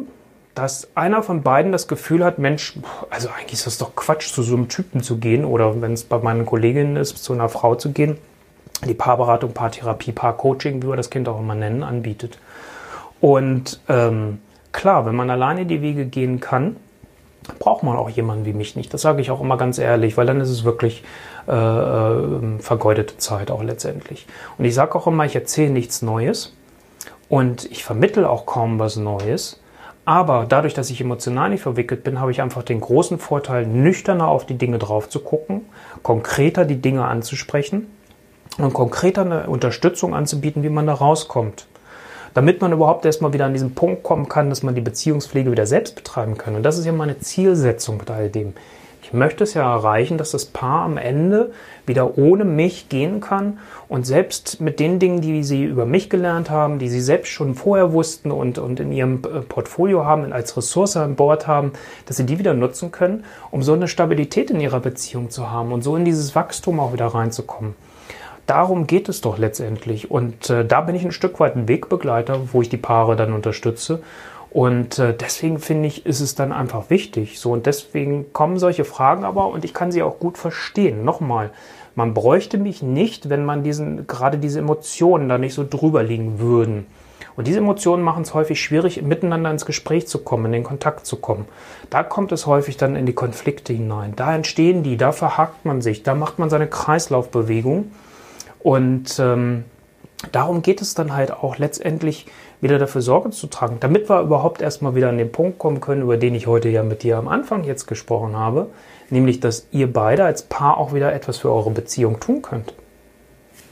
dass 0.55 0.89
einer 0.97 1.23
von 1.23 1.43
beiden 1.43 1.71
das 1.71 1.87
Gefühl 1.87 2.25
hat, 2.25 2.39
Mensch, 2.39 2.79
also 3.11 3.29
eigentlich 3.29 3.53
ist 3.53 3.67
das 3.67 3.79
doch 3.79 3.95
Quatsch, 3.95 4.33
zu 4.33 4.43
so 4.43 4.57
einem 4.57 4.69
Typen 4.69 5.03
zu 5.03 5.19
gehen 5.19 5.45
oder 5.45 5.81
wenn 5.81 5.93
es 5.93 6.03
bei 6.03 6.19
meinen 6.19 6.47
Kolleginnen 6.47 6.97
ist, 6.97 7.23
zu 7.23 7.33
einer 7.33 7.49
Frau 7.49 7.77
zu 7.77 7.93
gehen, 7.93 8.19
die 8.87 8.95
Paarberatung, 8.95 9.53
Paartherapie, 9.53 10.13
Paarcoaching, 10.13 10.83
wie 10.83 10.89
wir 10.89 10.97
das 10.97 11.11
Kind 11.11 11.29
auch 11.29 11.39
immer 11.39 11.55
nennen, 11.55 11.83
anbietet. 11.83 12.39
Und 13.21 13.81
ähm, 13.89 14.41
klar, 14.73 15.07
wenn 15.07 15.15
man 15.15 15.31
alleine 15.31 15.67
die 15.67 15.83
Wege 15.83 16.07
gehen 16.07 16.41
kann, 16.41 16.77
braucht 17.59 17.83
man 17.83 17.97
auch 17.97 18.11
jemanden 18.11 18.45
wie 18.45 18.53
mich 18.53 18.77
nicht. 18.77 18.93
Das 18.93 19.03
sage 19.03 19.21
ich 19.21 19.31
auch 19.31 19.41
immer 19.41 19.57
ganz 19.57 19.79
ehrlich, 19.79 20.17
weil 20.17 20.27
dann 20.27 20.41
ist 20.41 20.51
es 20.51 20.65
wirklich 20.65 21.03
äh, 21.47 21.53
äh, 21.53 22.59
vergeudete 22.59 23.17
Zeit 23.19 23.51
auch 23.51 23.63
letztendlich. 23.63 24.27
Und 24.59 24.65
ich 24.65 24.75
sage 24.75 24.95
auch 24.97 25.07
immer, 25.07 25.25
ich 25.25 25.35
erzähle 25.35 25.71
nichts 25.71 26.03
Neues 26.03 26.53
und 27.29 27.71
ich 27.71 27.85
vermittle 27.85 28.29
auch 28.29 28.47
kaum 28.47 28.79
was 28.79 28.97
Neues. 28.97 29.61
Aber 30.05 30.47
dadurch, 30.49 30.73
dass 30.73 30.89
ich 30.89 31.03
emotional 31.03 31.51
nicht 31.51 31.61
verwickelt 31.61 32.03
bin, 32.03 32.19
habe 32.19 32.31
ich 32.31 32.41
einfach 32.41 32.63
den 32.63 32.81
großen 32.81 33.19
Vorteil, 33.19 33.67
nüchterner 33.67 34.29
auf 34.29 34.47
die 34.47 34.57
Dinge 34.57 34.79
drauf 34.79 35.11
zu 35.11 35.21
gucken, 35.21 35.67
konkreter 36.03 36.65
die 36.65 36.81
Dinge 36.81 37.05
anzusprechen 37.05 37.89
und 38.57 38.73
konkreter 38.73 39.21
eine 39.23 39.49
Unterstützung 39.49 40.15
anzubieten, 40.15 40.63
wie 40.63 40.71
man 40.71 40.87
da 40.87 40.95
rauskommt. 40.95 41.67
damit 42.35 42.61
man 42.61 42.73
überhaupt 42.73 43.05
erstmal 43.05 43.33
wieder 43.33 43.47
an 43.47 43.53
diesen 43.53 43.75
Punkt 43.75 44.03
kommen 44.03 44.29
kann, 44.29 44.49
dass 44.49 44.63
man 44.63 44.75
die 44.75 44.81
Beziehungspflege 44.81 45.51
wieder 45.51 45.67
selbst 45.67 45.97
betreiben 45.97 46.39
kann. 46.39 46.55
Und 46.55 46.63
das 46.63 46.79
ist 46.79 46.85
ja 46.85 46.93
meine 46.93 47.19
Zielsetzung 47.19 47.97
mit 47.97 48.11
all 48.11 48.29
dem. 48.29 48.55
Ich 49.03 49.13
möchte 49.13 49.45
es 49.45 49.55
ja 49.55 49.63
erreichen, 49.63 50.19
dass 50.19 50.33
das 50.33 50.45
Paar 50.45 50.83
am 50.83 50.97
Ende 50.99 51.53
wieder 51.87 52.19
ohne 52.19 52.45
mich 52.45 52.89
gehen 52.89 53.21
kann 53.21 53.59
und 53.89 54.07
selbst 54.07 54.61
mit 54.61 54.81
den 54.81 54.99
Dingen, 54.99 55.21
die 55.21 55.43
sie 55.43 55.65
über 55.65 55.87
mich 55.87 56.11
gelernt 56.11 56.51
haben, 56.51 56.79
die 56.79 56.89
sie 56.89 57.01
selbst 57.01 57.31
schon 57.31 57.55
vorher 57.55 57.93
wussten 57.93 58.31
und, 58.31 58.59
und 58.59 58.81
in 58.81 58.93
ihrem 58.93 59.23
äh, 59.25 59.41
Portfolio 59.41 60.05
haben, 60.05 60.33
als 60.33 60.57
Ressource 60.57 60.97
an 60.97 61.17
Bord 61.17 61.47
haben, 61.47 61.73
dass 62.07 62.19
sie 62.19 62.27
die 62.27 62.39
wieder 62.39 62.55
nutzen 62.55 62.93
können, 62.93 63.25
um 63.51 63.63
so 63.63 63.73
eine 63.73 63.89
Stabilität 63.89 64.51
in 64.51 64.61
ihrer 64.61 64.81
Beziehung 64.81 65.31
zu 65.31 65.51
haben 65.51 65.73
und 65.73 65.83
so 65.83 65.97
in 65.97 66.05
dieses 66.05 66.35
Wachstum 66.35 66.79
auch 66.81 66.93
wieder 66.93 67.07
reinzukommen. 67.07 67.75
Darum 68.47 68.87
geht 68.87 69.11
es 69.11 69.21
doch 69.21 69.37
letztendlich. 69.37 70.11
Und 70.11 70.49
äh, 70.49 70.65
da 70.65 70.81
bin 70.81 70.95
ich 70.95 71.05
ein 71.05 71.13
Stück 71.13 71.39
weit 71.39 71.55
ein 71.55 71.69
Wegbegleiter, 71.69 72.41
wo 72.53 72.63
ich 72.63 72.71
die 72.71 72.79
Paare 72.79 73.15
dann 73.15 73.35
unterstütze 73.35 74.01
und 74.51 74.99
äh, 74.99 75.15
deswegen 75.15 75.59
finde 75.59 75.89
ich, 75.89 76.07
ist 76.07 76.21
es 76.21 76.35
dann 76.35 76.53
einfach 76.53 76.91
wichtig. 76.91 77.39
So 77.39 77.53
und 77.53 77.67
deswegen 77.67 78.33
kommen 78.33 78.59
solche 78.59 78.85
Fragen 78.85 79.25
aber 79.25 79.49
und 79.49 79.65
ich 79.65 79.75
kann 79.75 79.93
sie 79.93 80.03
auch 80.03 80.19
gut 80.19 80.39
verstehen. 80.39 81.05
Nochmal, 81.05 81.51
man 81.95 82.15
bräuchte 82.15 82.59
mich 82.59 82.83
nicht, 82.83 83.29
wenn 83.29 83.45
man 83.45 83.63
diesen 83.63 84.07
gerade 84.07 84.39
diese 84.39 84.61
Emotionen 84.61 85.29
da 85.29 85.37
nicht 85.37 85.55
so 85.55 85.67
drüber 85.69 86.03
liegen 86.03 86.39
würden. 86.39 86.87
Und 87.37 87.47
diese 87.47 87.59
Emotionen 87.59 88.03
machen 88.03 88.23
es 88.23 88.35
häufig 88.35 88.61
schwierig, 88.61 89.01
miteinander 89.03 89.51
ins 89.51 89.65
Gespräch 89.65 90.09
zu 90.09 90.19
kommen, 90.19 90.47
in 90.47 90.53
den 90.53 90.65
Kontakt 90.65 91.07
zu 91.07 91.17
kommen. 91.17 91.45
Da 91.89 92.03
kommt 92.03 92.33
es 92.33 92.47
häufig 92.47 92.77
dann 92.77 92.97
in 92.97 93.07
die 93.07 93.13
Konflikte 93.13 93.73
hinein. 93.73 94.15
Da 94.17 94.35
entstehen 94.35 94.83
die, 94.83 94.97
da 94.97 95.13
verhakt 95.13 95.65
man 95.65 95.81
sich, 95.81 96.03
da 96.03 96.17
macht 96.17 96.41
man 96.41 96.51
seine 96.51 96.67
Kreislaufbewegung. 96.67 97.93
Und 98.59 99.21
ähm, 99.21 99.65
darum 100.33 100.63
geht 100.63 100.83
es 100.83 100.95
dann 100.95 101.15
halt 101.15 101.33
auch 101.33 101.59
letztendlich 101.59 102.27
wieder 102.61 102.79
dafür 102.79 103.03
Sorge 103.03 103.31
zu 103.31 103.47
tragen, 103.47 103.79
damit 103.81 104.09
wir 104.09 104.21
überhaupt 104.21 104.61
erstmal 104.61 104.95
wieder 104.95 105.09
an 105.09 105.19
den 105.19 105.31
Punkt 105.31 105.59
kommen 105.59 105.81
können, 105.81 106.03
über 106.03 106.17
den 106.17 106.35
ich 106.35 106.47
heute 106.47 106.69
ja 106.69 106.83
mit 106.83 107.03
dir 107.03 107.19
am 107.19 107.29
Anfang 107.29 107.65
jetzt 107.65 107.87
gesprochen 107.87 108.37
habe, 108.37 108.69
nämlich 109.11 109.41
dass 109.41 109.67
ihr 109.71 109.93
beide 109.93 110.25
als 110.25 110.43
Paar 110.43 110.79
auch 110.79 110.93
wieder 110.93 111.13
etwas 111.13 111.39
für 111.39 111.53
eure 111.53 111.71
Beziehung 111.71 112.21
tun 112.21 112.43
könnt, 112.43 112.75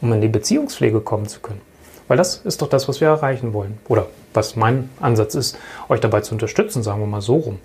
um 0.01 0.13
in 0.13 0.21
die 0.21 0.29
Beziehungspflege 0.29 1.01
kommen 1.01 1.27
zu 1.27 1.41
können. 1.41 1.61
Weil 2.09 2.17
das 2.17 2.37
ist 2.37 2.63
doch 2.63 2.69
das, 2.69 2.89
was 2.89 3.01
wir 3.01 3.09
erreichen 3.09 3.53
wollen. 3.53 3.79
Oder 3.89 4.07
was 4.33 4.55
mein 4.55 4.91
Ansatz 5.01 5.35
ist, 5.35 5.59
euch 5.89 6.01
dabei 6.01 6.21
zu 6.21 6.35
unterstützen, 6.35 6.83
sagen 6.83 7.01
wir 7.01 7.07
mal 7.07 7.21
so 7.21 7.37
rum. 7.37 7.59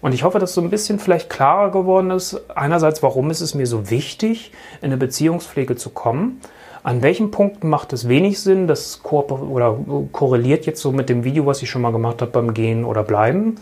Und 0.00 0.14
ich 0.14 0.22
hoffe, 0.22 0.38
dass 0.38 0.54
so 0.54 0.60
ein 0.60 0.70
bisschen 0.70 0.98
vielleicht 0.98 1.28
klarer 1.28 1.70
geworden 1.70 2.10
ist. 2.10 2.40
Einerseits, 2.54 3.02
warum 3.02 3.30
ist 3.30 3.40
es 3.40 3.54
mir 3.54 3.66
so 3.66 3.90
wichtig, 3.90 4.52
in 4.80 4.86
eine 4.86 4.96
Beziehungspflege 4.96 5.76
zu 5.76 5.90
kommen? 5.90 6.40
An 6.88 7.02
welchen 7.02 7.30
Punkten 7.30 7.68
macht 7.68 7.92
es 7.92 8.08
wenig 8.08 8.40
Sinn? 8.40 8.66
Das 8.66 9.02
korreliert 9.02 10.64
jetzt 10.64 10.80
so 10.80 10.90
mit 10.90 11.10
dem 11.10 11.22
Video, 11.22 11.44
was 11.44 11.60
ich 11.60 11.68
schon 11.68 11.82
mal 11.82 11.92
gemacht 11.92 12.22
habe 12.22 12.30
beim 12.30 12.54
Gehen 12.54 12.86
oder 12.86 13.02
Bleiben. 13.02 13.56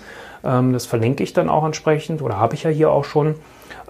Ähm, 0.44 0.72
das 0.72 0.86
verlinke 0.86 1.24
ich 1.24 1.32
dann 1.32 1.48
auch 1.48 1.66
entsprechend 1.66 2.22
oder 2.22 2.38
habe 2.38 2.54
ich 2.54 2.62
ja 2.62 2.70
hier 2.70 2.88
auch 2.92 3.02
schon. 3.02 3.34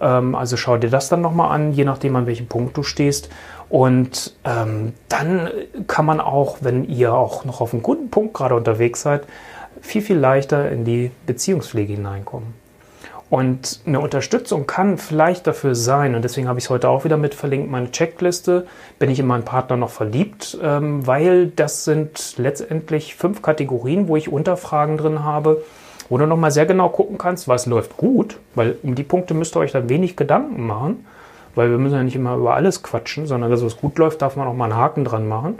Ähm, 0.01 0.35
also 0.35 0.57
schau 0.57 0.79
dir 0.79 0.89
das 0.89 1.11
dann 1.11 1.21
nochmal 1.21 1.51
an, 1.55 1.75
je 1.75 1.85
nachdem 1.85 2.17
an 2.17 2.25
welchem 2.25 2.47
Punkt 2.47 2.79
du 2.79 2.83
stehst. 2.83 3.29
Und 3.69 4.35
ähm, 4.45 4.95
dann 5.11 5.51
kann 5.87 6.07
man 6.07 6.23
auch, 6.23 6.57
wenn 6.63 6.89
ihr 6.89 7.13
auch 7.13 7.45
noch 7.45 7.61
auf 7.61 7.75
einem 7.75 7.83
guten 7.83 8.09
Punkt 8.09 8.33
gerade 8.33 8.55
unterwegs 8.55 9.03
seid, 9.03 9.25
viel, 9.83 10.01
viel 10.01 10.17
leichter 10.17 10.71
in 10.73 10.87
die 10.87 11.11
Beziehungspflege 11.27 11.93
hineinkommen. 11.93 12.55
Und 13.29 13.81
eine 13.87 13.99
Unterstützung 13.99 14.69
kann 14.69 14.99
vielleicht 14.99 15.49
dafür 15.49 15.75
sein, 15.75 16.15
und 16.15 16.23
deswegen 16.23 16.47
habe 16.47 16.61
ich 16.61 16.67
es 16.67 16.71
heute 16.71 16.89
auch 16.89 17.05
wieder 17.05 17.17
mit 17.17 17.35
verlinkt, 17.35 17.69
meine 17.71 17.91
Checkliste, 17.91 18.67
bin 19.01 19.11
ich 19.11 19.19
in 19.19 19.27
meinen 19.27 19.45
Partner 19.45 19.77
noch 19.77 19.91
verliebt, 19.91 20.57
ähm, 20.63 21.05
weil 21.07 21.49
das 21.49 21.85
sind 21.85 22.39
letztendlich 22.39 23.17
fünf 23.17 23.43
Kategorien, 23.43 24.07
wo 24.07 24.17
ich 24.17 24.29
Unterfragen 24.29 24.97
drin 24.97 25.25
habe, 25.25 25.65
wo 26.09 26.19
du 26.19 26.27
nochmal 26.27 26.53
sehr 26.53 26.67
genau 26.67 26.89
gucken 26.89 27.19
kannst, 27.19 27.49
was 27.49 27.67
läuft 27.67 27.97
gut, 27.97 28.39
weil 28.55 28.77
um 28.85 28.95
die 28.95 29.03
Punkte 29.03 29.35
müsst 29.35 29.57
ihr 29.57 29.61
euch 29.61 29.73
dann 29.73 29.89
wenig 29.89 30.17
Gedanken 30.17 30.65
machen, 30.65 31.05
weil 31.57 31.69
wir 31.71 31.79
müssen 31.79 31.97
ja 31.97 32.05
nicht 32.05 32.15
immer 32.15 32.37
über 32.37 32.55
alles 32.55 32.85
quatschen, 32.85 33.27
sondern 33.27 33.51
das, 33.51 33.65
was 33.65 33.77
gut 33.77 33.99
läuft, 33.99 34.23
darf 34.23 34.37
man 34.37 34.47
auch 34.47 34.55
mal 34.55 34.67
einen 34.67 34.77
Haken 34.77 35.05
dran 35.05 35.27
machen. 35.27 35.59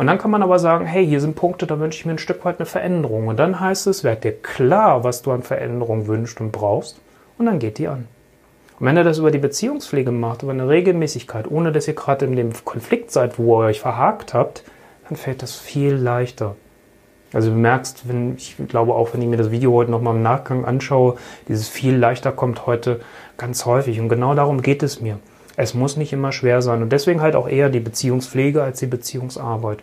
Und 0.00 0.06
dann 0.06 0.16
kann 0.16 0.30
man 0.30 0.42
aber 0.42 0.58
sagen, 0.58 0.86
hey, 0.86 1.06
hier 1.06 1.20
sind 1.20 1.36
Punkte, 1.36 1.66
da 1.66 1.78
wünsche 1.78 1.98
ich 1.98 2.06
mir 2.06 2.12
ein 2.12 2.18
Stück 2.18 2.42
weit 2.46 2.58
eine 2.58 2.64
Veränderung. 2.64 3.28
Und 3.28 3.38
dann 3.38 3.60
heißt 3.60 3.86
es, 3.86 4.02
werd 4.02 4.24
dir 4.24 4.32
klar, 4.32 5.04
was 5.04 5.20
du 5.20 5.30
an 5.30 5.42
Veränderung 5.42 6.06
wünschst 6.06 6.40
und 6.40 6.52
brauchst. 6.52 6.98
Und 7.36 7.44
dann 7.44 7.58
geht 7.58 7.76
die 7.76 7.86
an. 7.86 8.08
Und 8.78 8.86
wenn 8.86 8.96
ihr 8.96 9.04
das 9.04 9.18
über 9.18 9.30
die 9.30 9.36
Beziehungspflege 9.36 10.10
macht, 10.10 10.42
über 10.42 10.52
eine 10.52 10.66
Regelmäßigkeit, 10.66 11.50
ohne 11.50 11.70
dass 11.70 11.86
ihr 11.86 11.92
gerade 11.92 12.24
in 12.24 12.34
dem 12.34 12.52
Konflikt 12.64 13.10
seid, 13.10 13.38
wo 13.38 13.60
ihr 13.60 13.66
euch 13.66 13.80
verhakt 13.80 14.32
habt, 14.32 14.64
dann 15.06 15.18
fällt 15.18 15.42
das 15.42 15.56
viel 15.56 15.92
leichter. 15.92 16.56
Also 17.34 17.50
du 17.50 17.56
merkst, 17.56 18.08
wenn, 18.08 18.36
ich 18.36 18.56
glaube 18.68 18.94
auch, 18.94 19.12
wenn 19.12 19.20
ich 19.20 19.28
mir 19.28 19.36
das 19.36 19.50
Video 19.50 19.74
heute 19.74 19.90
nochmal 19.90 20.16
im 20.16 20.22
Nachgang 20.22 20.64
anschaue, 20.64 21.16
dieses 21.46 21.68
viel 21.68 21.94
leichter 21.94 22.32
kommt 22.32 22.64
heute 22.64 23.00
ganz 23.36 23.66
häufig. 23.66 24.00
Und 24.00 24.08
genau 24.08 24.32
darum 24.34 24.62
geht 24.62 24.82
es 24.82 25.02
mir. 25.02 25.18
Es 25.56 25.74
muss 25.74 25.96
nicht 25.96 26.12
immer 26.12 26.32
schwer 26.32 26.62
sein. 26.62 26.82
Und 26.82 26.92
deswegen 26.92 27.20
halt 27.20 27.36
auch 27.36 27.48
eher 27.48 27.68
die 27.68 27.80
Beziehungspflege 27.80 28.62
als 28.62 28.78
die 28.78 28.86
Beziehungsarbeit. 28.86 29.78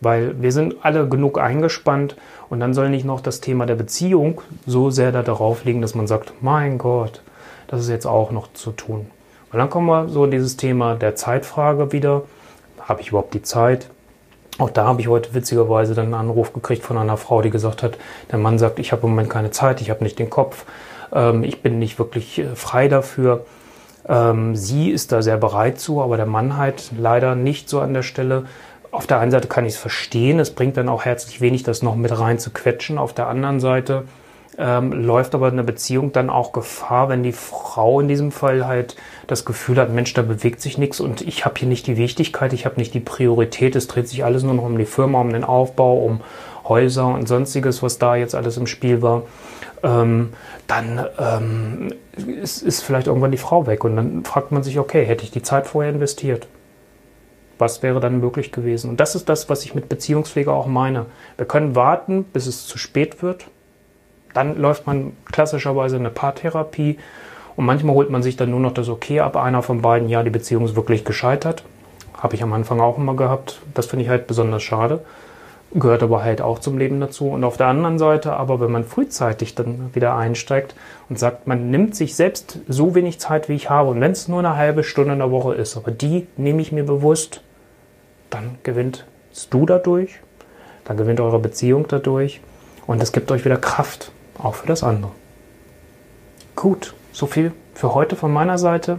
Weil 0.00 0.40
wir 0.40 0.52
sind 0.52 0.76
alle 0.82 1.08
genug 1.08 1.38
eingespannt 1.38 2.16
und 2.48 2.60
dann 2.60 2.74
soll 2.74 2.88
nicht 2.88 3.04
noch 3.04 3.20
das 3.20 3.40
Thema 3.40 3.66
der 3.66 3.74
Beziehung 3.74 4.40
so 4.66 4.90
sehr 4.90 5.10
da 5.10 5.22
darauf 5.22 5.64
liegen, 5.64 5.82
dass 5.82 5.94
man 5.94 6.06
sagt, 6.06 6.34
mein 6.40 6.78
Gott, 6.78 7.22
das 7.66 7.80
ist 7.80 7.88
jetzt 7.88 8.06
auch 8.06 8.30
noch 8.30 8.52
zu 8.52 8.70
tun. 8.70 9.06
Und 9.52 9.58
dann 9.58 9.70
kommen 9.70 9.86
wir 9.86 10.08
so 10.08 10.24
in 10.24 10.30
dieses 10.30 10.56
Thema 10.56 10.94
der 10.94 11.16
Zeitfrage 11.16 11.92
wieder. 11.92 12.22
Habe 12.80 13.00
ich 13.00 13.08
überhaupt 13.08 13.34
die 13.34 13.42
Zeit? 13.42 13.88
Auch 14.58 14.70
da 14.70 14.86
habe 14.86 15.00
ich 15.00 15.08
heute 15.08 15.34
witzigerweise 15.34 15.94
dann 15.94 16.06
einen 16.06 16.14
Anruf 16.14 16.52
gekriegt 16.52 16.82
von 16.82 16.98
einer 16.98 17.16
Frau, 17.16 17.42
die 17.42 17.50
gesagt 17.50 17.82
hat, 17.82 17.96
der 18.30 18.38
Mann 18.38 18.58
sagt, 18.58 18.78
ich 18.78 18.92
habe 18.92 19.02
im 19.02 19.10
Moment 19.10 19.30
keine 19.30 19.50
Zeit, 19.50 19.80
ich 19.80 19.90
habe 19.90 20.02
nicht 20.02 20.18
den 20.18 20.30
Kopf, 20.30 20.64
ähm, 21.12 21.44
ich 21.44 21.62
bin 21.62 21.78
nicht 21.78 21.98
wirklich 21.98 22.40
äh, 22.40 22.56
frei 22.56 22.88
dafür. 22.88 23.44
Ähm, 24.08 24.56
sie 24.56 24.90
ist 24.90 25.12
da 25.12 25.22
sehr 25.22 25.36
bereit 25.36 25.78
zu, 25.78 26.02
aber 26.02 26.16
der 26.16 26.26
Mann 26.26 26.56
halt 26.56 26.92
leider 26.98 27.34
nicht 27.34 27.68
so 27.68 27.80
an 27.80 27.94
der 27.94 28.02
Stelle 28.02 28.44
auf 28.90 29.06
der 29.06 29.18
einen 29.18 29.30
Seite 29.30 29.48
kann 29.48 29.66
ich 29.66 29.74
es 29.74 29.78
verstehen, 29.78 30.40
es 30.40 30.50
bringt 30.50 30.76
dann 30.76 30.88
auch 30.88 31.04
herzlich 31.04 31.40
wenig, 31.40 31.62
das 31.62 31.82
noch 31.82 31.94
mit 31.94 32.18
rein 32.18 32.38
zu 32.38 32.50
quetschen. 32.50 32.98
Auf 32.98 33.12
der 33.12 33.28
anderen 33.28 33.60
Seite 33.60 34.04
ähm, 34.56 34.92
läuft 34.92 35.34
aber 35.34 35.48
eine 35.48 35.62
Beziehung 35.62 36.12
dann 36.12 36.30
auch 36.30 36.52
Gefahr, 36.52 37.08
wenn 37.08 37.22
die 37.22 37.32
Frau 37.32 38.00
in 38.00 38.08
diesem 38.08 38.32
Fall 38.32 38.66
halt 38.66 38.96
das 39.26 39.44
Gefühl 39.44 39.76
hat, 39.76 39.92
Mensch, 39.92 40.14
da 40.14 40.22
bewegt 40.22 40.60
sich 40.60 40.78
nichts 40.78 41.00
und 41.00 41.20
ich 41.20 41.44
habe 41.44 41.54
hier 41.58 41.68
nicht 41.68 41.86
die 41.86 41.96
Wichtigkeit, 41.96 42.52
ich 42.52 42.64
habe 42.64 42.76
nicht 42.76 42.94
die 42.94 43.00
Priorität, 43.00 43.76
es 43.76 43.86
dreht 43.86 44.08
sich 44.08 44.24
alles 44.24 44.42
nur 44.42 44.54
noch 44.54 44.64
um 44.64 44.78
die 44.78 44.84
Firma, 44.84 45.20
um 45.20 45.32
den 45.32 45.44
Aufbau, 45.44 45.98
um 45.98 46.20
Häuser 46.68 47.06
und 47.06 47.26
sonstiges, 47.28 47.82
was 47.82 47.98
da 47.98 48.16
jetzt 48.16 48.34
alles 48.34 48.56
im 48.56 48.66
Spiel 48.66 49.02
war. 49.02 49.22
Ähm, 49.82 50.30
dann 50.66 51.06
ähm, 51.18 51.94
ist, 52.16 52.62
ist 52.62 52.82
vielleicht 52.82 53.06
irgendwann 53.06 53.30
die 53.30 53.38
Frau 53.38 53.66
weg 53.66 53.84
und 53.84 53.96
dann 53.96 54.24
fragt 54.24 54.52
man 54.52 54.62
sich, 54.62 54.78
okay, 54.78 55.04
hätte 55.04 55.24
ich 55.24 55.30
die 55.30 55.42
Zeit 55.42 55.66
vorher 55.66 55.92
investiert? 55.92 56.46
Was 57.58 57.82
wäre 57.82 58.00
dann 58.00 58.20
möglich 58.20 58.52
gewesen? 58.52 58.90
Und 58.90 59.00
das 59.00 59.14
ist 59.14 59.28
das, 59.28 59.48
was 59.48 59.64
ich 59.64 59.74
mit 59.74 59.88
Beziehungspflege 59.88 60.52
auch 60.52 60.66
meine. 60.66 61.06
Wir 61.36 61.46
können 61.46 61.74
warten, 61.74 62.24
bis 62.24 62.46
es 62.46 62.66
zu 62.66 62.78
spät 62.78 63.22
wird. 63.22 63.46
Dann 64.34 64.58
läuft 64.58 64.86
man 64.86 65.12
klassischerweise 65.32 65.96
eine 65.96 66.10
Paartherapie 66.10 66.98
und 67.56 67.64
manchmal 67.64 67.96
holt 67.96 68.10
man 68.10 68.22
sich 68.22 68.36
dann 68.36 68.50
nur 68.50 68.60
noch 68.60 68.72
das 68.72 68.88
Okay 68.88 69.20
ab, 69.20 69.36
einer 69.36 69.62
von 69.62 69.82
beiden, 69.82 70.08
ja, 70.08 70.22
die 70.22 70.30
Beziehung 70.30 70.64
ist 70.64 70.76
wirklich 70.76 71.04
gescheitert. 71.04 71.64
Habe 72.16 72.34
ich 72.34 72.42
am 72.42 72.52
Anfang 72.52 72.80
auch 72.80 72.98
immer 72.98 73.14
gehabt. 73.14 73.60
Das 73.74 73.86
finde 73.86 74.04
ich 74.04 74.10
halt 74.10 74.26
besonders 74.26 74.62
schade. 74.62 75.00
Gehört 75.72 76.02
aber 76.02 76.22
halt 76.22 76.40
auch 76.40 76.60
zum 76.60 76.78
Leben 76.78 76.98
dazu. 76.98 77.28
Und 77.28 77.44
auf 77.44 77.58
der 77.58 77.66
anderen 77.66 77.98
Seite, 77.98 78.32
aber 78.32 78.58
wenn 78.60 78.70
man 78.70 78.84
frühzeitig 78.84 79.54
dann 79.54 79.94
wieder 79.94 80.16
einsteigt 80.16 80.74
und 81.10 81.18
sagt, 81.18 81.46
man 81.46 81.70
nimmt 81.70 81.94
sich 81.94 82.16
selbst 82.16 82.60
so 82.68 82.94
wenig 82.94 83.20
Zeit, 83.20 83.48
wie 83.48 83.54
ich 83.54 83.68
habe, 83.68 83.90
und 83.90 84.00
wenn 84.00 84.12
es 84.12 84.28
nur 84.28 84.38
eine 84.38 84.56
halbe 84.56 84.82
Stunde 84.82 85.12
in 85.12 85.18
der 85.18 85.30
Woche 85.30 85.54
ist, 85.54 85.76
aber 85.76 85.90
die 85.90 86.26
nehme 86.36 86.62
ich 86.62 86.72
mir 86.72 86.84
bewusst, 86.84 87.42
dann 88.30 88.58
gewinnst 88.62 89.04
du 89.50 89.66
dadurch, 89.66 90.20
dann 90.84 90.96
gewinnt 90.96 91.20
eure 91.20 91.38
Beziehung 91.38 91.86
dadurch 91.86 92.40
und 92.86 93.02
es 93.02 93.12
gibt 93.12 93.30
euch 93.30 93.44
wieder 93.44 93.58
Kraft, 93.58 94.10
auch 94.38 94.54
für 94.54 94.66
das 94.66 94.82
andere. 94.82 95.12
Gut, 96.56 96.94
so 97.12 97.26
viel 97.26 97.52
für 97.74 97.94
heute 97.94 98.16
von 98.16 98.32
meiner 98.32 98.58
Seite. 98.58 98.98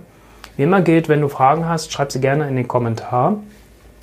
Wie 0.55 0.63
immer 0.63 0.81
gilt, 0.81 1.09
wenn 1.09 1.21
du 1.21 1.29
Fragen 1.29 1.67
hast, 1.67 1.91
schreib 1.91 2.11
sie 2.11 2.21
gerne 2.21 2.47
in 2.47 2.55
den 2.55 2.67
Kommentar 2.67 3.37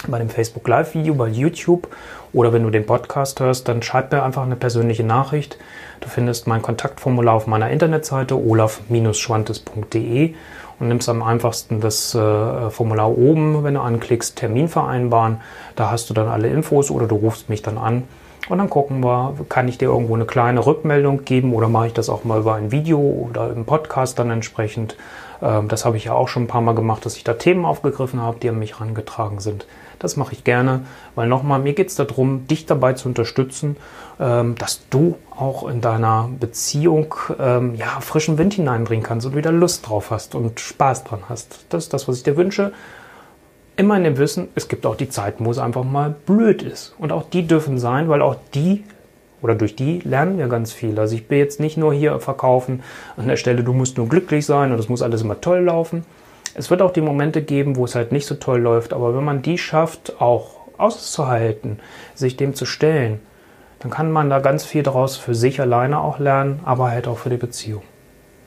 bei 0.08 0.18
dem 0.18 0.28
Facebook 0.28 0.66
Live 0.68 0.94
Video, 0.94 1.14
bei 1.14 1.28
YouTube 1.28 1.88
oder 2.32 2.52
wenn 2.52 2.62
du 2.62 2.70
den 2.70 2.86
Podcast 2.86 3.40
hörst, 3.40 3.68
dann 3.68 3.82
schreib 3.82 4.12
mir 4.12 4.22
einfach 4.22 4.42
eine 4.42 4.56
persönliche 4.56 5.04
Nachricht. 5.04 5.58
Du 6.00 6.08
findest 6.08 6.46
mein 6.46 6.62
Kontaktformular 6.62 7.34
auf 7.34 7.46
meiner 7.46 7.70
Internetseite 7.70 8.36
olaf-schwantes.de 8.36 10.34
und 10.78 10.88
nimmst 10.88 11.08
am 11.08 11.22
einfachsten 11.22 11.80
das 11.80 12.14
äh, 12.14 12.70
Formular 12.70 13.16
oben, 13.16 13.64
wenn 13.64 13.74
du 13.74 13.80
anklickst, 13.80 14.36
Termin 14.36 14.68
vereinbaren. 14.68 15.40
Da 15.74 15.90
hast 15.90 16.10
du 16.10 16.14
dann 16.14 16.28
alle 16.28 16.48
Infos 16.48 16.90
oder 16.90 17.06
du 17.06 17.16
rufst 17.16 17.48
mich 17.48 17.62
dann 17.62 17.78
an. 17.78 18.02
Und 18.48 18.58
dann 18.58 18.70
gucken 18.70 19.02
wir, 19.02 19.34
kann 19.48 19.66
ich 19.66 19.76
dir 19.78 19.86
irgendwo 19.86 20.14
eine 20.14 20.24
kleine 20.24 20.64
Rückmeldung 20.64 21.24
geben 21.24 21.52
oder 21.52 21.68
mache 21.68 21.88
ich 21.88 21.94
das 21.94 22.08
auch 22.08 22.22
mal 22.24 22.40
über 22.40 22.54
ein 22.54 22.70
Video 22.70 22.98
oder 22.98 23.50
im 23.50 23.64
Podcast 23.64 24.18
dann 24.18 24.30
entsprechend. 24.30 24.96
Ähm, 25.42 25.68
das 25.68 25.84
habe 25.84 25.96
ich 25.96 26.04
ja 26.04 26.12
auch 26.12 26.28
schon 26.28 26.44
ein 26.44 26.48
paar 26.48 26.60
Mal 26.60 26.74
gemacht, 26.74 27.04
dass 27.04 27.16
ich 27.16 27.24
da 27.24 27.34
Themen 27.34 27.64
aufgegriffen 27.64 28.22
habe, 28.22 28.38
die 28.40 28.48
an 28.48 28.58
mich 28.58 28.78
herangetragen 28.78 29.40
sind. 29.40 29.66
Das 29.98 30.16
mache 30.16 30.34
ich 30.34 30.44
gerne, 30.44 30.82
weil 31.14 31.28
nochmal, 31.28 31.60
mir 31.60 31.72
geht 31.72 31.88
es 31.88 31.94
darum, 31.94 32.46
dich 32.46 32.66
dabei 32.66 32.92
zu 32.92 33.08
unterstützen, 33.08 33.76
ähm, 34.20 34.54
dass 34.56 34.88
du 34.90 35.16
auch 35.36 35.68
in 35.68 35.80
deiner 35.80 36.28
Beziehung 36.38 37.14
ähm, 37.38 37.74
ja, 37.74 38.00
frischen 38.00 38.38
Wind 38.38 38.54
hineinbringen 38.54 39.04
kannst 39.04 39.26
und 39.26 39.36
wieder 39.36 39.52
Lust 39.52 39.88
drauf 39.88 40.10
hast 40.10 40.34
und 40.34 40.60
Spaß 40.60 41.04
dran 41.04 41.20
hast. 41.28 41.66
Das 41.70 41.84
ist 41.84 41.92
das, 41.92 42.08
was 42.08 42.18
ich 42.18 42.22
dir 42.22 42.36
wünsche. 42.36 42.72
Immer 43.76 43.96
in 43.96 44.04
dem 44.04 44.16
Wissen, 44.18 44.48
es 44.54 44.68
gibt 44.68 44.86
auch 44.86 44.96
die 44.96 45.08
Zeiten, 45.08 45.44
wo 45.44 45.50
es 45.50 45.58
einfach 45.58 45.84
mal 45.84 46.14
blöd 46.24 46.62
ist. 46.62 46.94
Und 46.98 47.12
auch 47.12 47.28
die 47.28 47.46
dürfen 47.46 47.78
sein, 47.78 48.08
weil 48.08 48.22
auch 48.22 48.36
die 48.54 48.84
oder 49.42 49.54
durch 49.54 49.76
die 49.76 50.00
lernen 50.00 50.38
wir 50.38 50.48
ganz 50.48 50.72
viel. 50.72 50.98
Also 50.98 51.14
ich 51.14 51.28
will 51.28 51.38
jetzt 51.38 51.60
nicht 51.60 51.76
nur 51.76 51.92
hier 51.92 52.18
verkaufen 52.20 52.82
an 53.16 53.28
der 53.28 53.36
Stelle, 53.36 53.62
du 53.62 53.72
musst 53.72 53.96
nur 53.98 54.08
glücklich 54.08 54.46
sein 54.46 54.72
und 54.72 54.78
es 54.78 54.88
muss 54.88 55.02
alles 55.02 55.22
immer 55.22 55.40
toll 55.40 55.60
laufen. 55.60 56.04
Es 56.58 56.70
wird 56.70 56.80
auch 56.80 56.92
die 56.92 57.02
Momente 57.02 57.42
geben, 57.42 57.76
wo 57.76 57.84
es 57.84 57.94
halt 57.94 58.12
nicht 58.12 58.24
so 58.24 58.34
toll 58.34 58.60
läuft, 58.60 58.94
aber 58.94 59.14
wenn 59.14 59.24
man 59.24 59.42
die 59.42 59.58
schafft, 59.58 60.22
auch 60.22 60.56
auszuhalten, 60.78 61.80
sich 62.14 62.38
dem 62.38 62.54
zu 62.54 62.64
stellen, 62.64 63.20
dann 63.80 63.90
kann 63.90 64.10
man 64.10 64.30
da 64.30 64.38
ganz 64.38 64.64
viel 64.64 64.82
daraus 64.82 65.18
für 65.18 65.34
sich 65.34 65.60
alleine 65.60 66.00
auch 66.00 66.18
lernen, 66.18 66.60
aber 66.64 66.90
halt 66.90 67.08
auch 67.08 67.18
für 67.18 67.28
die 67.28 67.36
Beziehung. 67.36 67.82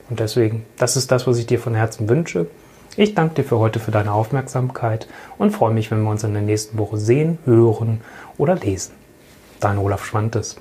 Und 0.08 0.18
deswegen, 0.18 0.66
das 0.76 0.96
ist 0.96 1.12
das, 1.12 1.28
was 1.28 1.38
ich 1.38 1.46
dir 1.46 1.60
von 1.60 1.76
Herzen 1.76 2.08
wünsche. 2.08 2.48
Ich 2.96 3.14
danke 3.14 3.36
dir 3.36 3.44
für 3.44 3.60
heute 3.60 3.78
für 3.78 3.92
deine 3.92 4.12
Aufmerksamkeit 4.12 5.06
und 5.38 5.52
freue 5.52 5.72
mich, 5.72 5.92
wenn 5.92 6.02
wir 6.02 6.10
uns 6.10 6.24
in 6.24 6.32
der 6.32 6.42
nächsten 6.42 6.78
Woche 6.78 6.96
sehen, 6.96 7.38
hören 7.44 8.00
oder 8.38 8.56
lesen. 8.56 8.94
Dein 9.60 9.78
Olaf 9.78 10.04
Schwantes. 10.04 10.56